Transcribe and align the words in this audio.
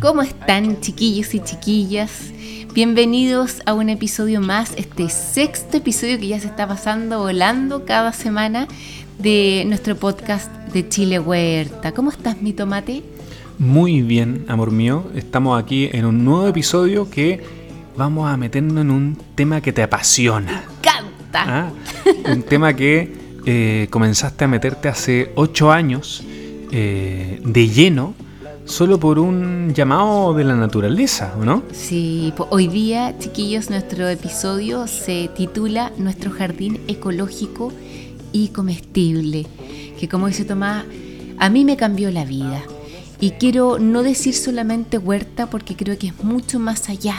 ¿Cómo 0.00 0.22
están 0.22 0.80
chiquillos 0.80 1.34
y 1.34 1.40
chiquillas? 1.40 2.32
Bienvenidos 2.72 3.62
a 3.66 3.74
un 3.74 3.88
episodio 3.88 4.40
más, 4.40 4.72
este 4.76 5.08
sexto 5.08 5.78
episodio 5.78 6.18
que 6.18 6.28
ya 6.28 6.40
se 6.40 6.46
está 6.46 6.68
pasando 6.68 7.18
volando 7.18 7.84
cada 7.84 8.12
semana 8.12 8.68
de 9.18 9.64
nuestro 9.66 9.96
podcast 9.96 10.52
de 10.72 10.88
Chile 10.88 11.18
Huerta. 11.18 11.92
¿Cómo 11.92 12.10
estás, 12.10 12.40
mi 12.40 12.52
tomate? 12.52 13.02
Muy 13.58 14.02
bien, 14.02 14.44
amor 14.48 14.70
mío. 14.70 15.10
Estamos 15.14 15.60
aquí 15.60 15.90
en 15.92 16.04
un 16.04 16.24
nuevo 16.24 16.46
episodio 16.46 17.10
que 17.10 17.42
vamos 17.96 18.30
a 18.30 18.36
meternos 18.36 18.80
en 18.80 18.90
un 18.90 19.18
tema 19.34 19.60
que 19.60 19.72
te 19.72 19.82
apasiona. 19.82 20.52
Me 20.52 20.58
encanta. 20.78 21.44
¿Ah? 21.46 21.70
Un 22.32 22.42
tema 22.44 22.74
que 22.74 23.12
eh, 23.44 23.88
comenzaste 23.90 24.44
a 24.44 24.48
meterte 24.48 24.88
hace 24.88 25.32
ocho 25.34 25.72
años 25.72 26.24
eh, 26.72 27.40
de 27.44 27.68
lleno 27.68 28.14
solo 28.68 29.00
por 29.00 29.18
un 29.18 29.72
llamado 29.74 30.34
de 30.34 30.44
la 30.44 30.54
naturaleza, 30.54 31.34
¿o 31.40 31.44
no? 31.44 31.62
Sí, 31.72 32.32
hoy 32.50 32.68
día, 32.68 33.18
chiquillos, 33.18 33.70
nuestro 33.70 34.08
episodio 34.08 34.86
se 34.86 35.30
titula 35.34 35.90
Nuestro 35.96 36.30
jardín 36.30 36.80
ecológico 36.86 37.72
y 38.32 38.48
comestible, 38.48 39.46
que 39.98 40.08
como 40.08 40.26
dice 40.26 40.44
Tomás, 40.44 40.84
a 41.38 41.48
mí 41.48 41.64
me 41.64 41.76
cambió 41.76 42.10
la 42.10 42.24
vida. 42.24 42.62
Y 43.20 43.32
quiero 43.32 43.78
no 43.78 44.02
decir 44.02 44.34
solamente 44.34 44.98
huerta 44.98 45.48
porque 45.48 45.74
creo 45.74 45.98
que 45.98 46.08
es 46.08 46.22
mucho 46.22 46.58
más 46.58 46.88
allá. 46.88 47.16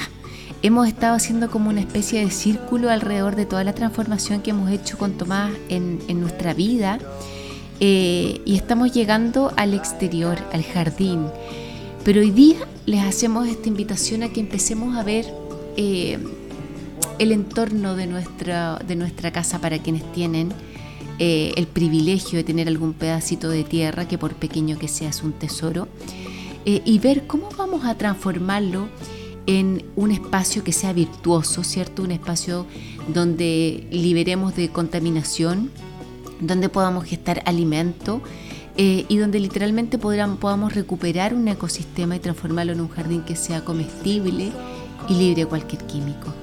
Hemos 0.62 0.88
estado 0.88 1.16
haciendo 1.16 1.50
como 1.50 1.70
una 1.70 1.82
especie 1.82 2.24
de 2.24 2.32
círculo 2.32 2.90
alrededor 2.90 3.36
de 3.36 3.46
toda 3.46 3.64
la 3.64 3.74
transformación 3.74 4.42
que 4.42 4.52
hemos 4.52 4.70
hecho 4.72 4.98
con 4.98 5.14
Tomás 5.14 5.52
en 5.68 6.22
nuestra 6.22 6.54
vida. 6.54 7.00
Eh, 7.80 8.42
y 8.46 8.56
estamos 8.56 8.92
llegando 8.94 9.54
al 9.56 9.74
exterior, 9.74 10.38
al 10.52 10.64
jardín. 10.64 11.28
Pero 12.04 12.22
hoy 12.22 12.32
día 12.32 12.58
les 12.86 13.04
hacemos 13.04 13.48
esta 13.48 13.68
invitación 13.68 14.24
a 14.24 14.30
que 14.30 14.40
empecemos 14.40 14.98
a 14.98 15.04
ver 15.04 15.26
eh, 15.78 16.18
el 17.20 17.32
entorno 17.32 17.96
de 17.96 18.08
nuestra, 18.08 18.80
de 18.86 18.96
nuestra 18.96 19.32
casa 19.32 19.60
para 19.60 19.78
quienes 19.80 20.10
tienen 20.14 20.54
eh, 21.22 21.52
el 21.58 21.68
privilegio 21.68 22.38
de 22.38 22.46
tener 22.46 22.70
algún 22.70 22.94
pedacito 22.94 23.50
de 23.50 23.66
tierra, 23.66 24.08
que 24.08 24.18
por 24.18 24.36
pequeño 24.36 24.80
que 24.80 24.88
sea 24.88 25.10
es 25.10 25.22
un 25.22 25.34
tesoro, 25.34 25.90
eh, 26.66 26.82
y 26.86 26.98
ver 27.00 27.28
cómo 27.28 27.50
vamos 27.58 27.84
a 27.84 27.96
transformarlo 27.96 28.88
en 29.46 29.84
un 29.98 30.12
espacio 30.12 30.64
que 30.64 30.72
sea 30.72 30.94
virtuoso, 30.94 31.66
¿cierto? 31.66 32.04
Un 32.04 32.12
espacio 32.12 32.66
donde 33.14 33.86
liberemos 33.92 34.56
de 34.56 34.70
contaminación, 34.70 35.72
donde 36.40 36.70
podamos 36.70 37.06
gestar 37.06 37.42
alimento 37.46 38.22
eh, 38.78 39.06
y 39.10 39.18
donde 39.18 39.40
literalmente 39.40 39.98
podrán- 39.98 40.38
podamos 40.38 40.74
recuperar 40.74 41.34
un 41.34 41.48
ecosistema 41.48 42.16
y 42.16 42.20
transformarlo 42.20 42.72
en 42.74 42.82
un 42.82 42.90
jardín 42.90 43.22
que 43.24 43.36
sea 43.36 43.66
comestible 43.66 44.52
y 45.10 45.14
libre 45.16 45.42
de 45.44 45.46
cualquier 45.48 45.84
químico. 45.86 46.34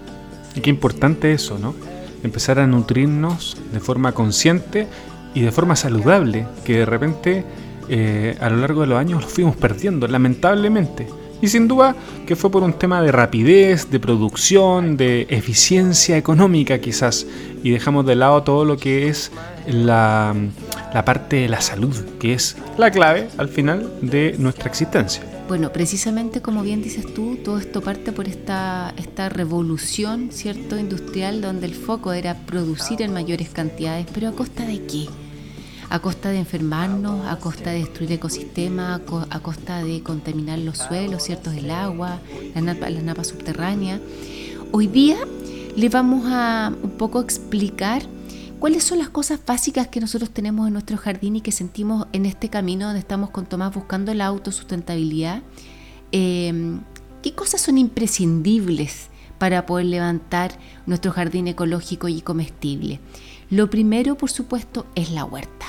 Y 0.54 0.60
qué 0.60 0.70
importante 0.70 1.32
eso, 1.32 1.58
¿no? 1.58 1.74
Empezar 2.22 2.58
a 2.58 2.66
nutrirnos 2.66 3.56
de 3.72 3.80
forma 3.80 4.12
consciente 4.12 4.86
y 5.34 5.40
de 5.40 5.52
forma 5.52 5.76
saludable, 5.76 6.46
que 6.64 6.78
de 6.78 6.86
repente 6.86 7.44
eh, 7.88 8.36
a 8.40 8.48
lo 8.50 8.56
largo 8.56 8.80
de 8.80 8.86
los 8.88 8.98
años 8.98 9.22
lo 9.22 9.28
fuimos 9.28 9.56
perdiendo, 9.56 10.08
lamentablemente. 10.08 11.06
Y 11.42 11.48
sin 11.48 11.68
duda 11.68 11.94
que 12.26 12.36
fue 12.36 12.50
por 12.50 12.62
un 12.62 12.72
tema 12.72 13.02
de 13.02 13.12
rapidez, 13.12 13.90
de 13.90 14.00
producción, 14.00 14.96
de 14.96 15.26
eficiencia 15.28 16.16
económica 16.16 16.80
quizás, 16.80 17.26
y 17.62 17.70
dejamos 17.70 18.06
de 18.06 18.16
lado 18.16 18.42
todo 18.42 18.64
lo 18.64 18.76
que 18.76 19.08
es 19.08 19.30
la, 19.66 20.34
la 20.94 21.04
parte 21.04 21.36
de 21.36 21.48
la 21.48 21.60
salud, 21.60 21.94
que 22.18 22.32
es 22.32 22.56
la 22.78 22.90
clave 22.90 23.28
al 23.36 23.48
final 23.48 23.92
de 24.00 24.34
nuestra 24.38 24.68
existencia. 24.68 25.22
Bueno, 25.48 25.72
precisamente 25.72 26.42
como 26.42 26.62
bien 26.62 26.82
dices 26.82 27.12
tú, 27.14 27.36
todo 27.44 27.58
esto 27.58 27.80
parte 27.80 28.10
por 28.10 28.26
esta, 28.26 28.92
esta 28.96 29.28
revolución, 29.28 30.30
¿cierto?, 30.32 30.76
industrial, 30.76 31.40
donde 31.40 31.66
el 31.66 31.74
foco 31.74 32.12
era 32.12 32.34
producir 32.46 33.00
en 33.02 33.12
mayores 33.12 33.50
cantidades, 33.50 34.06
pero 34.12 34.28
¿a 34.28 34.32
costa 34.32 34.66
de 34.66 34.84
qué? 34.86 35.06
A 35.88 36.00
costa 36.00 36.30
de 36.30 36.38
enfermarnos, 36.38 37.26
a 37.26 37.36
costa 37.36 37.70
de 37.70 37.78
destruir 37.78 38.12
ecosistemas, 38.12 39.00
a, 39.00 39.04
co- 39.04 39.26
a 39.30 39.40
costa 39.40 39.82
de 39.84 40.02
contaminar 40.02 40.58
los 40.58 40.78
suelos, 40.78 41.22
¿cierto?, 41.22 41.50
el 41.52 41.70
agua, 41.70 42.20
la 42.54 42.60
napa, 42.60 42.90
la 42.90 43.00
napa 43.02 43.22
subterránea. 43.24 44.00
Hoy 44.72 44.88
día 44.88 45.16
le 45.76 45.88
vamos 45.88 46.24
a 46.26 46.72
un 46.82 46.90
poco 46.90 47.20
explicar 47.20 48.02
cuáles 48.58 48.82
son 48.82 48.98
las 48.98 49.10
cosas 49.10 49.38
básicas 49.46 49.86
que 49.86 50.00
nosotros 50.00 50.30
tenemos 50.30 50.66
en 50.66 50.72
nuestro 50.72 50.96
jardín 50.96 51.36
y 51.36 51.40
que 51.40 51.52
sentimos 51.52 52.08
en 52.12 52.26
este 52.26 52.48
camino 52.50 52.86
donde 52.86 53.00
estamos 53.00 53.30
con 53.30 53.46
Tomás 53.46 53.72
buscando 53.72 54.12
la 54.12 54.26
autosustentabilidad. 54.26 55.42
Eh, 56.10 56.78
¿Qué 57.22 57.32
cosas 57.32 57.60
son 57.60 57.78
imprescindibles 57.78 59.08
para 59.38 59.66
poder 59.66 59.86
levantar 59.86 60.58
nuestro 60.86 61.12
jardín 61.12 61.46
ecológico 61.48 62.08
y 62.08 62.22
comestible? 62.22 63.00
Lo 63.50 63.70
primero, 63.70 64.16
por 64.16 64.30
supuesto, 64.30 64.86
es 64.94 65.10
la 65.10 65.24
huerta. 65.24 65.66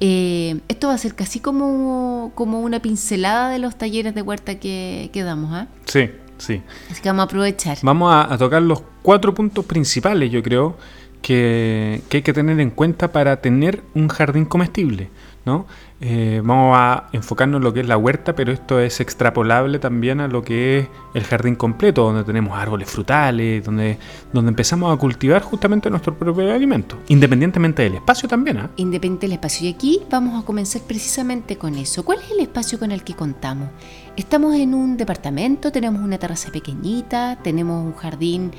Eh, 0.00 0.60
esto 0.68 0.88
va 0.88 0.94
a 0.94 0.98
ser 0.98 1.14
casi 1.14 1.40
como, 1.40 2.32
como 2.34 2.60
una 2.60 2.80
pincelada 2.80 3.50
de 3.50 3.58
los 3.58 3.76
talleres 3.76 4.14
de 4.14 4.22
huerta 4.22 4.58
que, 4.60 5.10
que 5.12 5.22
damos, 5.22 5.52
¿ah? 5.52 5.66
Sí, 5.86 6.10
sí. 6.38 6.62
Así 6.90 7.02
que 7.02 7.08
vamos 7.08 7.22
a 7.22 7.24
aprovechar. 7.24 7.78
Vamos 7.82 8.12
a, 8.12 8.32
a 8.32 8.38
tocar 8.38 8.62
los 8.62 8.82
cuatro 9.02 9.34
puntos 9.34 9.64
principales, 9.64 10.30
yo 10.30 10.42
creo, 10.42 10.76
que, 11.22 12.02
que 12.08 12.18
hay 12.18 12.22
que 12.22 12.32
tener 12.32 12.60
en 12.60 12.70
cuenta 12.70 13.10
para 13.10 13.40
tener 13.40 13.82
un 13.94 14.08
jardín 14.08 14.44
comestible. 14.44 15.10
¿No? 15.44 15.66
Eh, 16.00 16.40
vamos 16.44 16.76
a 16.78 17.08
enfocarnos 17.12 17.58
en 17.58 17.64
lo 17.64 17.72
que 17.72 17.80
es 17.80 17.88
la 17.88 17.96
huerta, 17.96 18.34
pero 18.34 18.52
esto 18.52 18.78
es 18.78 19.00
extrapolable 19.00 19.78
también 19.78 20.20
a 20.20 20.28
lo 20.28 20.44
que 20.44 20.78
es 20.78 20.88
el 21.14 21.24
jardín 21.24 21.56
completo, 21.56 22.04
donde 22.04 22.22
tenemos 22.24 22.56
árboles 22.56 22.88
frutales, 22.88 23.64
donde, 23.64 23.98
donde 24.32 24.50
empezamos 24.50 24.94
a 24.94 24.96
cultivar 24.96 25.42
justamente 25.42 25.90
nuestro 25.90 26.14
propio 26.14 26.52
alimento, 26.52 26.96
independientemente 27.08 27.82
del 27.82 27.96
espacio 27.96 28.28
también. 28.28 28.58
¿ah? 28.58 28.70
Independiente 28.76 29.26
del 29.26 29.34
espacio. 29.34 29.66
Y 29.66 29.72
aquí 29.72 30.00
vamos 30.10 30.40
a 30.40 30.46
comenzar 30.46 30.82
precisamente 30.82 31.56
con 31.56 31.74
eso. 31.74 32.04
¿Cuál 32.04 32.20
es 32.20 32.30
el 32.30 32.40
espacio 32.40 32.78
con 32.78 32.92
el 32.92 33.02
que 33.02 33.14
contamos? 33.14 33.68
Estamos 34.16 34.54
en 34.56 34.74
un 34.74 34.96
departamento, 34.96 35.72
tenemos 35.72 36.02
una 36.02 36.18
terraza 36.18 36.50
pequeñita, 36.50 37.38
tenemos 37.42 37.84
un 37.84 37.94
jardín 37.94 38.52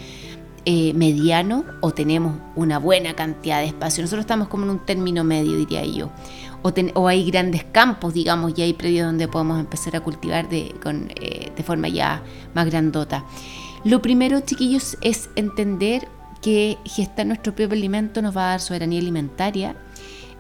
eh, 0.72 0.94
mediano 0.94 1.66
o 1.82 1.90
tenemos 1.90 2.36
una 2.56 2.78
buena 2.78 3.16
cantidad 3.16 3.60
de 3.60 3.66
espacio. 3.66 4.04
Nosotros 4.04 4.22
estamos 4.22 4.50
como 4.50 4.66
en 4.66 4.70
un 4.70 4.86
término 4.86 5.24
medio, 5.24 5.58
diría 5.58 5.84
yo. 5.84 6.12
O, 6.62 7.08
hay 7.08 7.26
grandes 7.32 7.64
campos, 7.64 8.14
digamos, 8.14 8.54
y 8.56 8.62
hay 8.62 8.74
predios 8.74 9.08
donde 9.08 9.28
podemos 9.28 9.60
empezar 9.60 9.96
a 9.96 10.02
cultivar 10.02 10.48
eh, 10.52 11.52
de 11.56 11.64
forma 11.64 11.88
ya 11.88 12.22
más 12.54 12.68
grandota. 12.68 13.26
Lo 13.84 14.04
primero, 14.04 14.42
chiquillos, 14.42 14.96
es 15.02 15.32
entender 15.36 16.08
que 16.40 16.78
gestar 16.86 17.26
nuestro 17.26 17.56
propio 17.56 17.76
alimento 17.76 18.22
nos 18.22 18.38
va 18.38 18.44
a 18.44 18.50
dar 18.52 18.62
soberanía 18.62 19.00
alimentaria. 19.00 19.76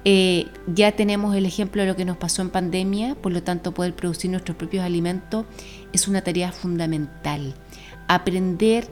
Eh, 0.05 0.45
ya 0.67 0.91
tenemos 0.91 1.35
el 1.35 1.47
ejemplo 1.47 1.81
de 1.81 1.87
lo 1.87 1.95
que 1.95 2.05
nos 2.05 2.17
pasó 2.17 2.43
en 2.43 2.51
pandemia, 2.51 3.15
por 3.15 3.31
lo 3.31 3.41
tanto 3.41 3.73
poder 3.73 3.95
producir 3.95 4.29
nuestros 4.29 4.55
propios 4.57 4.85
alimentos 4.85 5.47
es 5.91 6.07
una 6.07 6.21
tarea 6.21 6.51
fundamental. 6.51 7.55
Aprender 8.07 8.87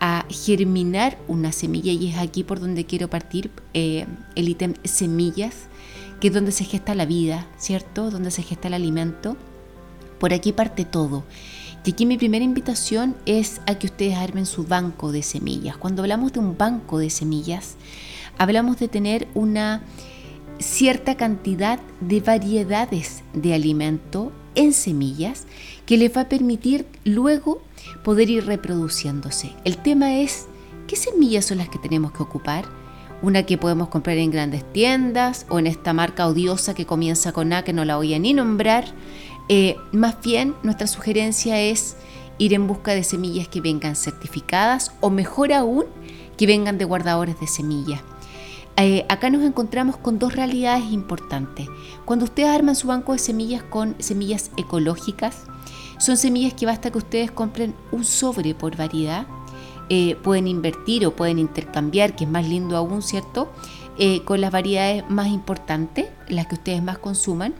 a 0.00 0.24
germinar 0.30 1.18
una 1.28 1.52
semilla 1.52 1.92
y 1.92 2.08
es 2.08 2.18
aquí 2.18 2.42
por 2.42 2.58
donde 2.58 2.86
quiero 2.86 3.08
partir 3.08 3.50
eh, 3.74 4.06
el 4.34 4.48
ítem 4.48 4.74
semillas, 4.82 5.68
que 6.20 6.28
es 6.28 6.34
donde 6.34 6.52
se 6.52 6.64
gesta 6.64 6.94
la 6.94 7.04
vida, 7.04 7.46
¿cierto? 7.58 8.10
Donde 8.10 8.30
se 8.30 8.42
gesta 8.42 8.68
el 8.68 8.74
alimento. 8.74 9.36
Por 10.18 10.32
aquí 10.32 10.52
parte 10.52 10.84
todo. 10.84 11.24
Y 11.84 11.92
aquí 11.92 12.04
mi 12.04 12.18
primera 12.18 12.44
invitación 12.44 13.16
es 13.24 13.60
a 13.66 13.76
que 13.76 13.86
ustedes 13.86 14.16
armen 14.16 14.44
su 14.44 14.64
banco 14.64 15.12
de 15.12 15.22
semillas. 15.22 15.76
Cuando 15.78 16.02
hablamos 16.02 16.32
de 16.32 16.40
un 16.40 16.56
banco 16.58 16.98
de 16.98 17.08
semillas, 17.08 17.76
hablamos 18.36 18.78
de 18.78 18.88
tener 18.88 19.28
una 19.34 19.82
cierta 20.58 21.16
cantidad 21.16 21.80
de 22.00 22.20
variedades 22.20 23.22
de 23.32 23.54
alimento 23.54 24.30
en 24.54 24.72
semillas 24.72 25.46
que 25.86 25.96
les 25.96 26.14
va 26.14 26.22
a 26.22 26.28
permitir 26.28 26.86
luego 27.04 27.62
poder 28.02 28.30
ir 28.30 28.46
reproduciéndose. 28.46 29.54
El 29.64 29.78
tema 29.78 30.16
es, 30.16 30.46
¿qué 30.86 30.96
semillas 30.96 31.46
son 31.46 31.58
las 31.58 31.68
que 31.68 31.78
tenemos 31.78 32.12
que 32.12 32.22
ocupar? 32.22 32.64
Una 33.22 33.42
que 33.44 33.58
podemos 33.58 33.88
comprar 33.88 34.16
en 34.16 34.30
grandes 34.30 34.70
tiendas 34.72 35.46
o 35.48 35.58
en 35.58 35.66
esta 35.66 35.92
marca 35.92 36.26
odiosa 36.26 36.74
que 36.74 36.86
comienza 36.86 37.32
con 37.32 37.52
A 37.52 37.64
que 37.64 37.72
no 37.72 37.84
la 37.84 37.96
voy 37.96 38.14
a 38.14 38.18
ni 38.18 38.32
nombrar. 38.32 38.86
Eh, 39.48 39.76
más 39.92 40.16
bien, 40.22 40.54
nuestra 40.62 40.86
sugerencia 40.86 41.60
es 41.60 41.96
ir 42.38 42.54
en 42.54 42.66
busca 42.66 42.92
de 42.94 43.04
semillas 43.04 43.48
que 43.48 43.60
vengan 43.60 43.96
certificadas 43.96 44.92
o 45.00 45.10
mejor 45.10 45.52
aún, 45.52 45.84
que 46.38 46.46
vengan 46.46 46.78
de 46.78 46.86
guardadores 46.86 47.38
de 47.38 47.46
semillas. 47.46 48.00
Eh, 48.76 49.04
acá 49.10 49.28
nos 49.28 49.42
encontramos 49.42 49.98
con 49.98 50.18
dos 50.18 50.34
realidades 50.34 50.90
importantes. 50.90 51.68
Cuando 52.06 52.24
ustedes 52.24 52.48
arman 52.48 52.74
su 52.74 52.88
banco 52.88 53.12
de 53.12 53.18
semillas 53.18 53.62
con 53.62 53.94
semillas 53.98 54.50
ecológicas, 54.56 55.42
son 56.00 56.16
semillas 56.16 56.54
que 56.54 56.66
basta 56.66 56.90
que 56.90 56.98
ustedes 56.98 57.30
compren 57.30 57.74
un 57.92 58.04
sobre 58.04 58.54
por 58.54 58.74
variedad. 58.74 59.26
Eh, 59.90 60.16
pueden 60.22 60.48
invertir 60.48 61.04
o 61.06 61.14
pueden 61.14 61.38
intercambiar, 61.38 62.16
que 62.16 62.24
es 62.24 62.30
más 62.30 62.48
lindo 62.48 62.76
aún, 62.76 63.02
¿cierto? 63.02 63.52
Eh, 63.98 64.22
con 64.24 64.40
las 64.40 64.50
variedades 64.50 65.04
más 65.10 65.28
importantes, 65.28 66.06
las 66.28 66.46
que 66.46 66.54
ustedes 66.54 66.82
más 66.82 66.96
consuman. 66.98 67.54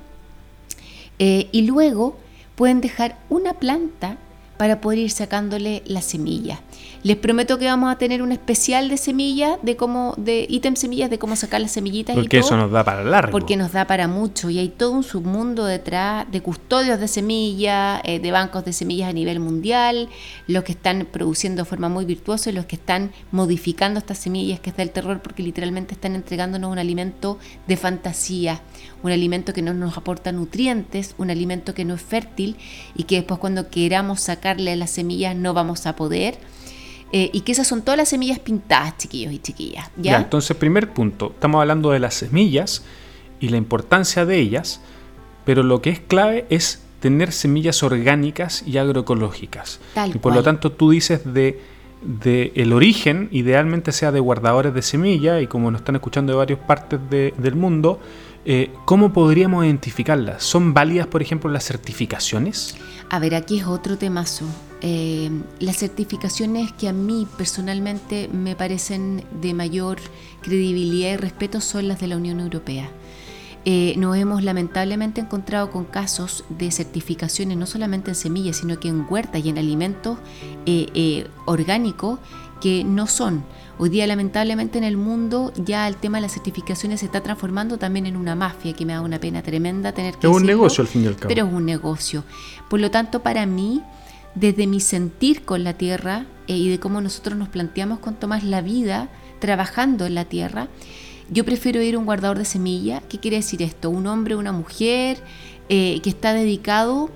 Eh, 1.19 1.49
y 1.53 1.63
luego 1.63 2.17
pueden 2.55 2.81
dejar 2.81 3.19
una 3.29 3.53
planta 3.55 4.17
para 4.61 4.83
poder 4.83 4.99
ir 4.99 5.11
sacándole 5.11 5.83
las 5.87 6.05
semillas. 6.05 6.59
Les 7.03 7.17
prometo 7.17 7.59
que 7.59 7.65
vamos 7.65 7.91
a 7.91 7.97
tener 7.97 8.21
un 8.21 8.31
especial 8.31 8.91
de 8.91 8.99
semillas, 8.99 9.57
de 9.63 9.75
cómo, 9.75 10.13
de 10.19 10.45
ítem 10.51 10.77
semillas, 10.77 11.09
de 11.09 11.19
cómo 11.19 11.35
sacar 11.35 11.63
las 11.63 11.73
semillitas. 11.73 12.15
Porque 12.15 12.37
y 12.37 12.41
eso 12.41 12.59
nos 12.59 12.71
da 12.71 12.85
para 12.85 13.03
largo. 13.03 13.33
Porque 13.33 13.57
nos 13.57 13.73
da 13.73 13.87
para 13.87 14.07
mucho 14.07 14.51
y 14.51 14.59
hay 14.59 14.69
todo 14.69 14.91
un 14.91 15.03
submundo 15.03 15.65
detrás 15.65 16.31
de 16.31 16.43
custodios 16.43 17.01
de 17.01 17.09
semillas, 17.09 18.03
eh, 18.05 18.19
de 18.19 18.33
bancos 18.33 18.63
de 18.67 18.75
semillas 18.75 19.09
a 19.09 19.15
nivel 19.15 19.41
mundial, 19.41 20.11
los 20.47 20.63
que 20.63 20.73
están 20.73 21.09
produciendo 21.11 21.63
de 21.63 21.65
forma 21.65 21.89
muy 21.89 22.05
virtuosa 22.05 22.51
y 22.51 22.53
los 22.53 22.67
que 22.67 22.77
están 22.77 23.13
modificando 23.33 23.99
estas 23.99 24.19
semillas, 24.19 24.61
que 24.61 24.69
es 24.69 24.77
del 24.77 24.91
terror, 24.91 25.23
porque 25.23 25.43
literalmente 25.43 25.95
están 25.95 26.15
entregándonos 26.15 26.71
un 26.71 26.79
alimento 26.79 27.39
de 27.67 27.79
fantasía, 27.79 28.61
un 29.03 29.13
alimento 29.13 29.53
que 29.53 29.63
no 29.63 29.75
nos 29.75 29.97
aporta 29.97 30.33
nutrientes, 30.33 31.15
un 31.19 31.31
alimento 31.31 31.75
que 31.75 31.85
no 31.85 31.95
es 31.95 32.03
fértil 32.03 32.57
y 32.95 33.05
que 33.05 33.17
después 33.17 33.41
cuando 33.41 33.71
queramos 33.71 34.21
sacarle 34.21 34.77
las 34.77 34.91
semillas 34.91 35.35
no 35.37 35.55
vamos 35.55 35.87
a 35.87 35.97
poder 35.97 36.39
eh, 37.13 37.31
y 37.33 37.41
que 37.41 37.53
esas 37.53 37.67
son 37.67 37.83
todas 37.83 37.99
las 37.99 38.09
semillas 38.09 38.39
pintadas, 38.39 38.97
chiquillos 38.97 39.33
y 39.33 39.39
chiquillas. 39.39 39.91
¿ya? 39.97 40.17
entonces, 40.17 40.57
primer 40.57 40.93
punto, 40.93 41.33
estamos 41.35 41.61
hablando 41.61 41.91
de 41.91 41.99
las 41.99 42.15
semillas 42.15 42.85
y 43.41 43.49
la 43.49 43.57
importancia 43.57 44.25
de 44.25 44.39
ellas, 44.39 44.81
pero 45.45 45.63
lo 45.63 45.83
que 45.83 45.91
es 45.91 45.99
clave 45.99 46.47
es 46.51 46.83
tener 47.01 47.33
semillas 47.33 47.83
orgánicas 47.83 48.63
y 48.65 48.79
agroecológicas. 48.79 49.81
y 50.15 50.19
por 50.19 50.35
lo 50.35 50.43
tanto, 50.43 50.71
tú 50.71 50.91
dices 50.91 51.23
de, 51.25 51.61
de, 52.03 52.53
el 52.55 52.73
origen, 52.73 53.29
idealmente 53.33 53.91
sea 53.91 54.13
de 54.13 54.21
guardadores 54.21 54.73
de 54.73 54.83
semilla, 54.83 55.41
y 55.41 55.49
como 55.49 55.71
nos 55.71 55.81
están 55.81 55.97
escuchando 55.97 56.33
de 56.33 56.39
varias 56.39 56.61
partes 56.61 57.01
del 57.11 57.57
mundo, 57.57 57.99
eh, 58.45 58.73
¿cómo 58.87 59.13
podríamos 59.13 59.65
identificarlas? 59.65 60.43
¿Son 60.43 60.73
válidas, 60.73 61.07
por 61.07 61.21
ejemplo, 61.23 61.51
las 61.51 61.65
certificaciones? 61.65 62.75
A 63.11 63.19
ver, 63.19 63.35
aquí 63.35 63.59
es 63.59 63.67
otro 63.67 63.99
temazo. 63.99 64.47
Eh, 64.81 65.31
las 65.59 65.77
certificaciones 65.77 66.73
que 66.73 66.89
a 66.89 66.93
mí 66.93 67.27
personalmente 67.37 68.29
me 68.33 68.57
parecen 68.57 69.25
de 69.43 69.53
mayor 69.53 69.99
credibilidad 70.41 71.13
y 71.13 71.17
respeto 71.17 71.61
son 71.61 71.89
las 71.89 72.01
de 72.01 72.07
la 72.07 72.17
Unión 72.17 72.41
Europea. 72.41 72.89
Eh, 73.67 73.93
nos 73.99 74.17
hemos 74.17 74.43
lamentablemente 74.43 75.21
encontrado 75.21 75.71
con 75.71 75.85
casos 75.85 76.45
de 76.49 76.71
certificaciones 76.71 77.59
no 77.59 77.67
solamente 77.67 78.11
en 78.11 78.15
semillas, 78.15 78.57
sino 78.57 78.81
que 78.81 78.89
en 78.89 79.05
huertas 79.07 79.45
y 79.45 79.51
en 79.51 79.59
alimentos 79.59 80.17
orgánicos 81.45 82.21
que 82.63 82.85
no 82.85 83.07
son. 83.07 83.45
Hoy 83.83 83.89
día 83.89 84.07
lamentablemente 84.07 84.77
en 84.77 84.85
el 84.85 84.99
mundo 84.99 85.55
ya 85.57 85.89
el 85.89 85.97
tema 85.97 86.19
de 86.19 86.23
las 86.23 86.35
certificaciones 86.35 87.01
se 87.01 87.07
está 87.07 87.23
transformando 87.23 87.79
también 87.79 88.05
en 88.05 88.15
una 88.15 88.35
mafia 88.35 88.75
que 88.75 88.85
me 88.85 88.93
da 88.93 89.01
una 89.01 89.19
pena 89.19 89.41
tremenda 89.41 89.93
tener 89.93 90.17
que... 90.17 90.27
Es 90.27 90.33
un 90.35 90.45
negocio 90.45 90.83
al 90.83 90.89
fin 90.89 91.05
y 91.05 91.07
al 91.07 91.17
cabo. 91.17 91.29
Pero 91.29 91.47
es 91.47 91.53
un 91.55 91.65
negocio. 91.65 92.23
Por 92.69 92.79
lo 92.79 92.91
tanto, 92.91 93.23
para 93.23 93.47
mí, 93.47 93.83
desde 94.35 94.67
mi 94.67 94.81
sentir 94.81 95.47
con 95.47 95.65
la 95.65 95.79
tierra 95.79 96.27
eh, 96.47 96.59
y 96.59 96.69
de 96.69 96.79
cómo 96.79 97.01
nosotros 97.01 97.39
nos 97.39 97.49
planteamos 97.49 98.01
con 98.01 98.17
Tomás 98.17 98.45
la 98.45 98.61
vida 98.61 99.09
trabajando 99.39 100.05
en 100.05 100.15
la 100.15 100.27
tierra, 100.27 100.69
yo 101.31 101.47
prefiero 101.47 101.81
ir 101.81 101.95
a 101.95 101.99
un 101.99 102.05
guardador 102.05 102.37
de 102.37 102.45
semilla. 102.45 103.01
¿Qué 103.09 103.19
quiere 103.19 103.39
decir 103.39 103.63
esto? 103.63 103.89
Un 103.89 104.07
hombre 104.09 104.37
una 104.37 104.53
mujer 104.53 105.25
eh, 105.71 106.01
que 106.03 106.11
está 106.11 106.35
dedicado 106.35 107.09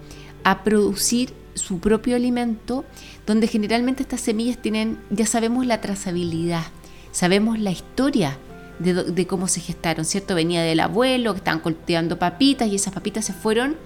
a 0.44 0.64
producir 0.64 1.34
su 1.54 1.78
propio 1.78 2.16
alimento 2.16 2.84
donde 3.26 3.46
generalmente 3.46 4.02
estas 4.02 4.20
semillas 4.20 4.58
tienen, 4.58 4.98
ya 5.10 5.26
sabemos 5.26 5.66
la 5.66 5.80
trazabilidad, 5.80 6.64
sabemos 7.12 7.58
la 7.58 7.70
historia 7.70 8.38
de, 8.78 9.26
cómo 9.26 9.48
se 9.48 9.60
gestaron, 9.60 10.04
¿cierto? 10.04 10.34
Venía 10.34 10.62
del 10.62 10.80
abuelo, 10.80 11.32
que 11.32 11.38
estaban 11.38 11.60
cultivando 11.60 12.18
papitas 12.18 12.68
y 12.68 12.74
esas 12.74 12.92
papitas 12.92 13.24
se 13.24 13.32
fueron 13.32 13.76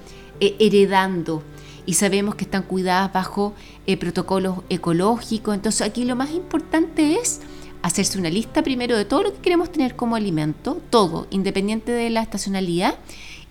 eh, 0.41 0.57
heredando 0.59 1.43
y 1.85 1.95
sabemos 1.95 2.35
que 2.35 2.45
están 2.45 2.63
cuidadas 2.63 3.13
bajo 3.13 3.55
eh, 3.87 3.97
protocolos 3.97 4.59
ecológicos. 4.69 5.55
Entonces 5.55 5.83
aquí 5.83 6.05
lo 6.05 6.17
más 6.17 6.31
importante 6.31 7.15
es 7.15 7.41
hacerse 7.83 8.19
una 8.19 8.31
lista 8.31 8.63
primero 8.63 8.97
de 8.97 9.05
todo 9.05 9.23
lo 9.23 9.33
que 9.33 9.41
queremos 9.41 9.71
tener 9.73 9.97
como 9.97 10.17
alimento, 10.17 10.81
todo, 10.91 11.27
independiente 11.31 11.93
de 11.93 12.11
la 12.11 12.23
estacionalidad, 12.23 12.97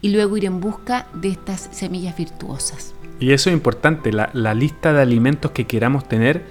y 0.01 0.09
luego 0.09 0.37
ir 0.37 0.45
en 0.45 0.59
busca 0.59 1.07
de 1.15 1.29
estas 1.29 1.69
semillas 1.71 2.15
virtuosas. 2.15 2.93
Y 3.19 3.31
eso 3.31 3.49
es 3.49 3.55
importante, 3.55 4.11
la, 4.11 4.53
lista 4.53 4.93
de 4.93 5.01
alimentos 5.01 5.51
que 5.51 5.65
queramos 5.65 6.07
tener 6.07 6.45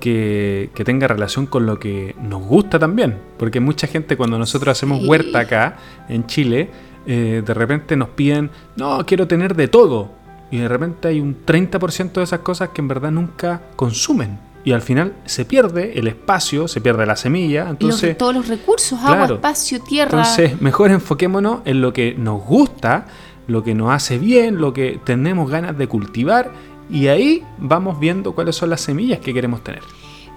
que, 0.00 0.70
tenga 0.84 1.08
relación 1.08 1.46
con 1.46 1.64
lo 1.64 1.78
que 1.78 2.14
nos 2.20 2.42
gusta 2.42 2.78
también. 2.78 3.18
Porque 3.38 3.60
mucha 3.60 3.86
gente 3.86 4.16
cuando 4.16 4.38
nosotros 4.38 4.76
hacemos 4.76 5.06
huerta 5.06 5.40
acá 5.40 5.76
en 6.08 6.26
Chile, 6.26 6.70
eh, 7.06 7.42
de 7.44 7.54
repente 7.54 7.96
nos 7.96 8.10
piden, 8.10 8.50
no, 8.76 9.04
quiero 9.06 9.26
tener 9.26 9.56
de 9.56 9.68
todo. 9.68 10.10
Y 10.50 10.58
de 10.58 10.68
repente 10.68 11.08
hay 11.08 11.20
un 11.20 11.46
30% 11.46 12.12
de 12.12 12.22
esas 12.24 12.40
cosas 12.40 12.70
que 12.70 12.82
en 12.82 12.88
verdad 12.88 13.10
nunca 13.10 13.62
consumen. 13.74 14.38
Y 14.64 14.72
al 14.72 14.82
final 14.82 15.14
se 15.24 15.44
pierde 15.44 15.98
el 15.98 16.06
espacio, 16.06 16.68
se 16.68 16.80
pierde 16.80 17.06
la 17.06 17.16
semilla. 17.16 17.68
Entonces, 17.68 18.16
todos 18.16 18.34
los 18.34 18.48
recursos, 18.48 18.98
agua, 19.02 19.26
espacio, 19.26 19.82
tierra. 19.82 20.18
Entonces, 20.18 20.60
mejor 20.60 20.90
enfoquémonos 20.90 21.60
en 21.64 21.80
lo 21.80 21.92
que 21.92 22.14
nos 22.16 22.44
gusta 22.44 23.06
lo 23.46 23.62
que 23.62 23.74
nos 23.74 23.90
hace 23.92 24.18
bien, 24.18 24.58
lo 24.58 24.72
que 24.72 25.00
tenemos 25.04 25.50
ganas 25.50 25.76
de 25.76 25.86
cultivar 25.86 26.52
y 26.90 27.08
ahí 27.08 27.42
vamos 27.58 27.98
viendo 27.98 28.34
cuáles 28.34 28.56
son 28.56 28.70
las 28.70 28.80
semillas 28.80 29.20
que 29.20 29.32
queremos 29.32 29.64
tener. 29.64 29.82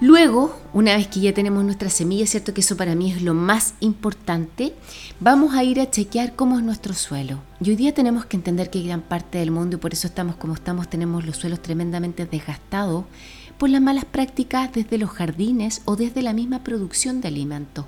Luego, 0.00 0.54
una 0.74 0.94
vez 0.94 1.08
que 1.08 1.20
ya 1.20 1.32
tenemos 1.32 1.64
nuestras 1.64 1.94
semillas, 1.94 2.28
cierto 2.28 2.52
que 2.52 2.60
eso 2.60 2.76
para 2.76 2.94
mí 2.94 3.12
es 3.12 3.22
lo 3.22 3.32
más 3.32 3.72
importante, 3.80 4.74
vamos 5.20 5.54
a 5.54 5.64
ir 5.64 5.80
a 5.80 5.90
chequear 5.90 6.34
cómo 6.34 6.58
es 6.58 6.64
nuestro 6.64 6.92
suelo. 6.92 7.38
Y 7.62 7.70
hoy 7.70 7.76
día 7.76 7.94
tenemos 7.94 8.26
que 8.26 8.36
entender 8.36 8.68
que 8.68 8.82
gran 8.82 9.00
parte 9.00 9.38
del 9.38 9.50
mundo, 9.50 9.76
y 9.76 9.80
por 9.80 9.94
eso 9.94 10.06
estamos 10.06 10.36
como 10.36 10.52
estamos, 10.52 10.90
tenemos 10.90 11.24
los 11.24 11.38
suelos 11.38 11.62
tremendamente 11.62 12.26
desgastados 12.26 13.06
por 13.56 13.70
las 13.70 13.80
malas 13.80 14.04
prácticas 14.04 14.70
desde 14.70 14.98
los 14.98 15.08
jardines 15.08 15.80
o 15.86 15.96
desde 15.96 16.20
la 16.20 16.34
misma 16.34 16.62
producción 16.62 17.22
de 17.22 17.28
alimentos. 17.28 17.86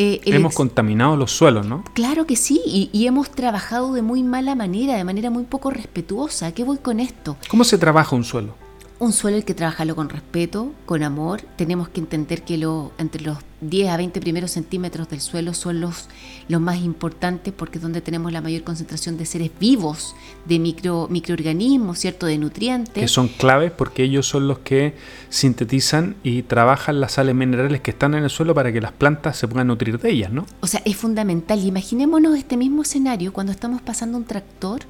Eh, 0.00 0.20
hemos 0.26 0.54
contaminado 0.54 1.16
los 1.16 1.32
suelos, 1.32 1.66
¿no? 1.66 1.82
Claro 1.92 2.24
que 2.24 2.36
sí, 2.36 2.62
y, 2.64 3.06
hemos 3.06 3.30
trabajado 3.30 3.92
de 3.92 4.02
muy 4.02 4.22
mala 4.22 4.54
manera, 4.54 4.94
de 4.94 5.02
manera 5.02 5.28
muy 5.28 5.42
poco 5.42 5.70
respetuosa. 5.70 6.52
¿Qué 6.52 6.62
voy 6.62 6.78
con 6.78 7.00
esto? 7.00 7.36
¿Cómo 7.48 7.64
se 7.64 7.78
trabaja 7.78 8.14
un 8.14 8.22
suelo? 8.22 8.54
Un 9.00 9.12
suelo 9.12 9.36
hay 9.36 9.44
que 9.44 9.54
trabajarlo 9.54 9.94
con 9.94 10.08
respeto, 10.08 10.72
con 10.84 11.04
amor. 11.04 11.42
Tenemos 11.56 11.88
que 11.88 12.00
entender 12.00 12.42
que 12.42 12.58
lo, 12.58 12.90
entre 12.98 13.22
los 13.22 13.38
10 13.60 13.90
a 13.90 13.96
20 13.96 14.20
primeros 14.20 14.50
centímetros 14.50 15.08
del 15.08 15.20
suelo 15.20 15.54
son 15.54 15.80
los, 15.80 16.08
los 16.48 16.60
más 16.60 16.78
importantes 16.78 17.54
porque 17.56 17.78
es 17.78 17.82
donde 17.82 18.00
tenemos 18.00 18.32
la 18.32 18.40
mayor 18.40 18.64
concentración 18.64 19.16
de 19.16 19.24
seres 19.24 19.52
vivos, 19.60 20.16
de 20.46 20.58
micro, 20.58 21.06
microorganismos, 21.10 21.96
¿cierto? 21.96 22.26
De 22.26 22.38
nutrientes. 22.38 23.00
Que 23.00 23.06
son 23.06 23.28
claves 23.28 23.70
porque 23.70 24.02
ellos 24.02 24.26
son 24.26 24.48
los 24.48 24.58
que 24.58 24.94
sintetizan 25.28 26.16
y 26.24 26.42
trabajan 26.42 27.00
las 27.00 27.12
sales 27.12 27.36
minerales 27.36 27.80
que 27.80 27.92
están 27.92 28.14
en 28.14 28.24
el 28.24 28.30
suelo 28.30 28.52
para 28.52 28.72
que 28.72 28.80
las 28.80 28.90
plantas 28.90 29.36
se 29.36 29.46
puedan 29.46 29.68
nutrir 29.68 30.00
de 30.00 30.10
ellas, 30.10 30.32
¿no? 30.32 30.44
O 30.60 30.66
sea, 30.66 30.82
es 30.84 30.96
fundamental. 30.96 31.64
Imaginémonos 31.64 32.36
este 32.36 32.56
mismo 32.56 32.82
escenario 32.82 33.32
cuando 33.32 33.52
estamos 33.52 33.80
pasando 33.80 34.18
un 34.18 34.24
tractor 34.24 34.80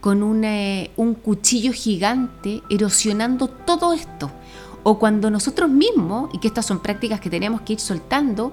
con 0.00 0.22
un 0.22 1.14
cuchillo 1.14 1.72
gigante 1.72 2.62
erosionando 2.70 3.48
todo 3.48 3.92
esto. 3.92 4.30
O 4.84 4.98
cuando 4.98 5.30
nosotros 5.30 5.68
mismos, 5.68 6.30
y 6.32 6.38
que 6.38 6.48
estas 6.48 6.64
son 6.64 6.80
prácticas 6.80 7.20
que 7.20 7.28
tenemos 7.28 7.60
que 7.62 7.74
ir 7.74 7.80
soltando, 7.80 8.52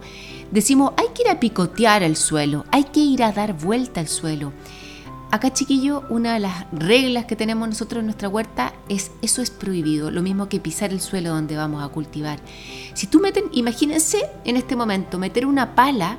decimos 0.51 0.93
hay 0.97 1.07
que 1.13 1.21
ir 1.21 1.29
a 1.29 1.39
picotear 1.39 2.03
el 2.03 2.15
suelo, 2.15 2.65
hay 2.71 2.85
que 2.85 2.99
ir 2.99 3.23
a 3.23 3.31
dar 3.31 3.53
vuelta 3.53 3.99
al 4.01 4.07
suelo. 4.07 4.51
Acá, 5.31 5.51
chiquillo, 5.51 6.03
una 6.09 6.33
de 6.33 6.39
las 6.39 6.65
reglas 6.71 7.25
que 7.25 7.35
tenemos 7.35 7.67
nosotros 7.67 7.99
en 7.99 8.05
nuestra 8.05 8.29
huerta 8.29 8.73
es 8.89 9.11
eso 9.21 9.41
es 9.41 9.49
prohibido, 9.49 10.11
lo 10.11 10.21
mismo 10.21 10.49
que 10.49 10.59
pisar 10.59 10.91
el 10.91 11.01
suelo 11.01 11.29
donde 11.29 11.57
vamos 11.57 11.83
a 11.83 11.89
cultivar. 11.89 12.39
Si 12.93 13.07
tú 13.07 13.19
meten, 13.19 13.45
imagínense 13.51 14.29
en 14.45 14.55
este 14.55 14.75
momento, 14.75 15.19
meter 15.19 15.45
una 15.45 15.75
pala 15.75 16.17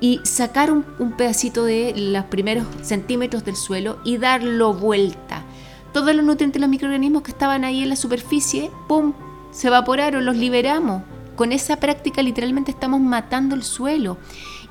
y 0.00 0.20
sacar 0.24 0.70
un, 0.70 0.84
pedacito 1.16 1.64
de 1.64 1.94
los 1.96 2.24
primeros 2.26 2.66
centímetros 2.82 3.44
del 3.44 3.56
suelo 3.56 3.98
y 4.04 4.18
darlo 4.18 4.74
vuelta. 4.74 5.44
Todos 5.92 6.14
los 6.14 6.24
nutrientes, 6.24 6.60
los 6.60 6.70
microorganismos 6.70 7.22
que 7.22 7.30
estaban 7.30 7.64
ahí 7.64 7.82
en 7.82 7.88
la 7.88 7.96
superficie, 7.96 8.70
¡pum!, 8.88 9.14
se 9.52 9.68
evaporaron, 9.68 10.24
los 10.24 10.36
liberamos. 10.36 11.02
Con 11.36 11.52
esa 11.52 11.76
práctica 11.76 12.22
literalmente 12.22 12.70
estamos 12.70 13.00
matando 13.00 13.54
el 13.54 13.62
suelo. 13.62 14.18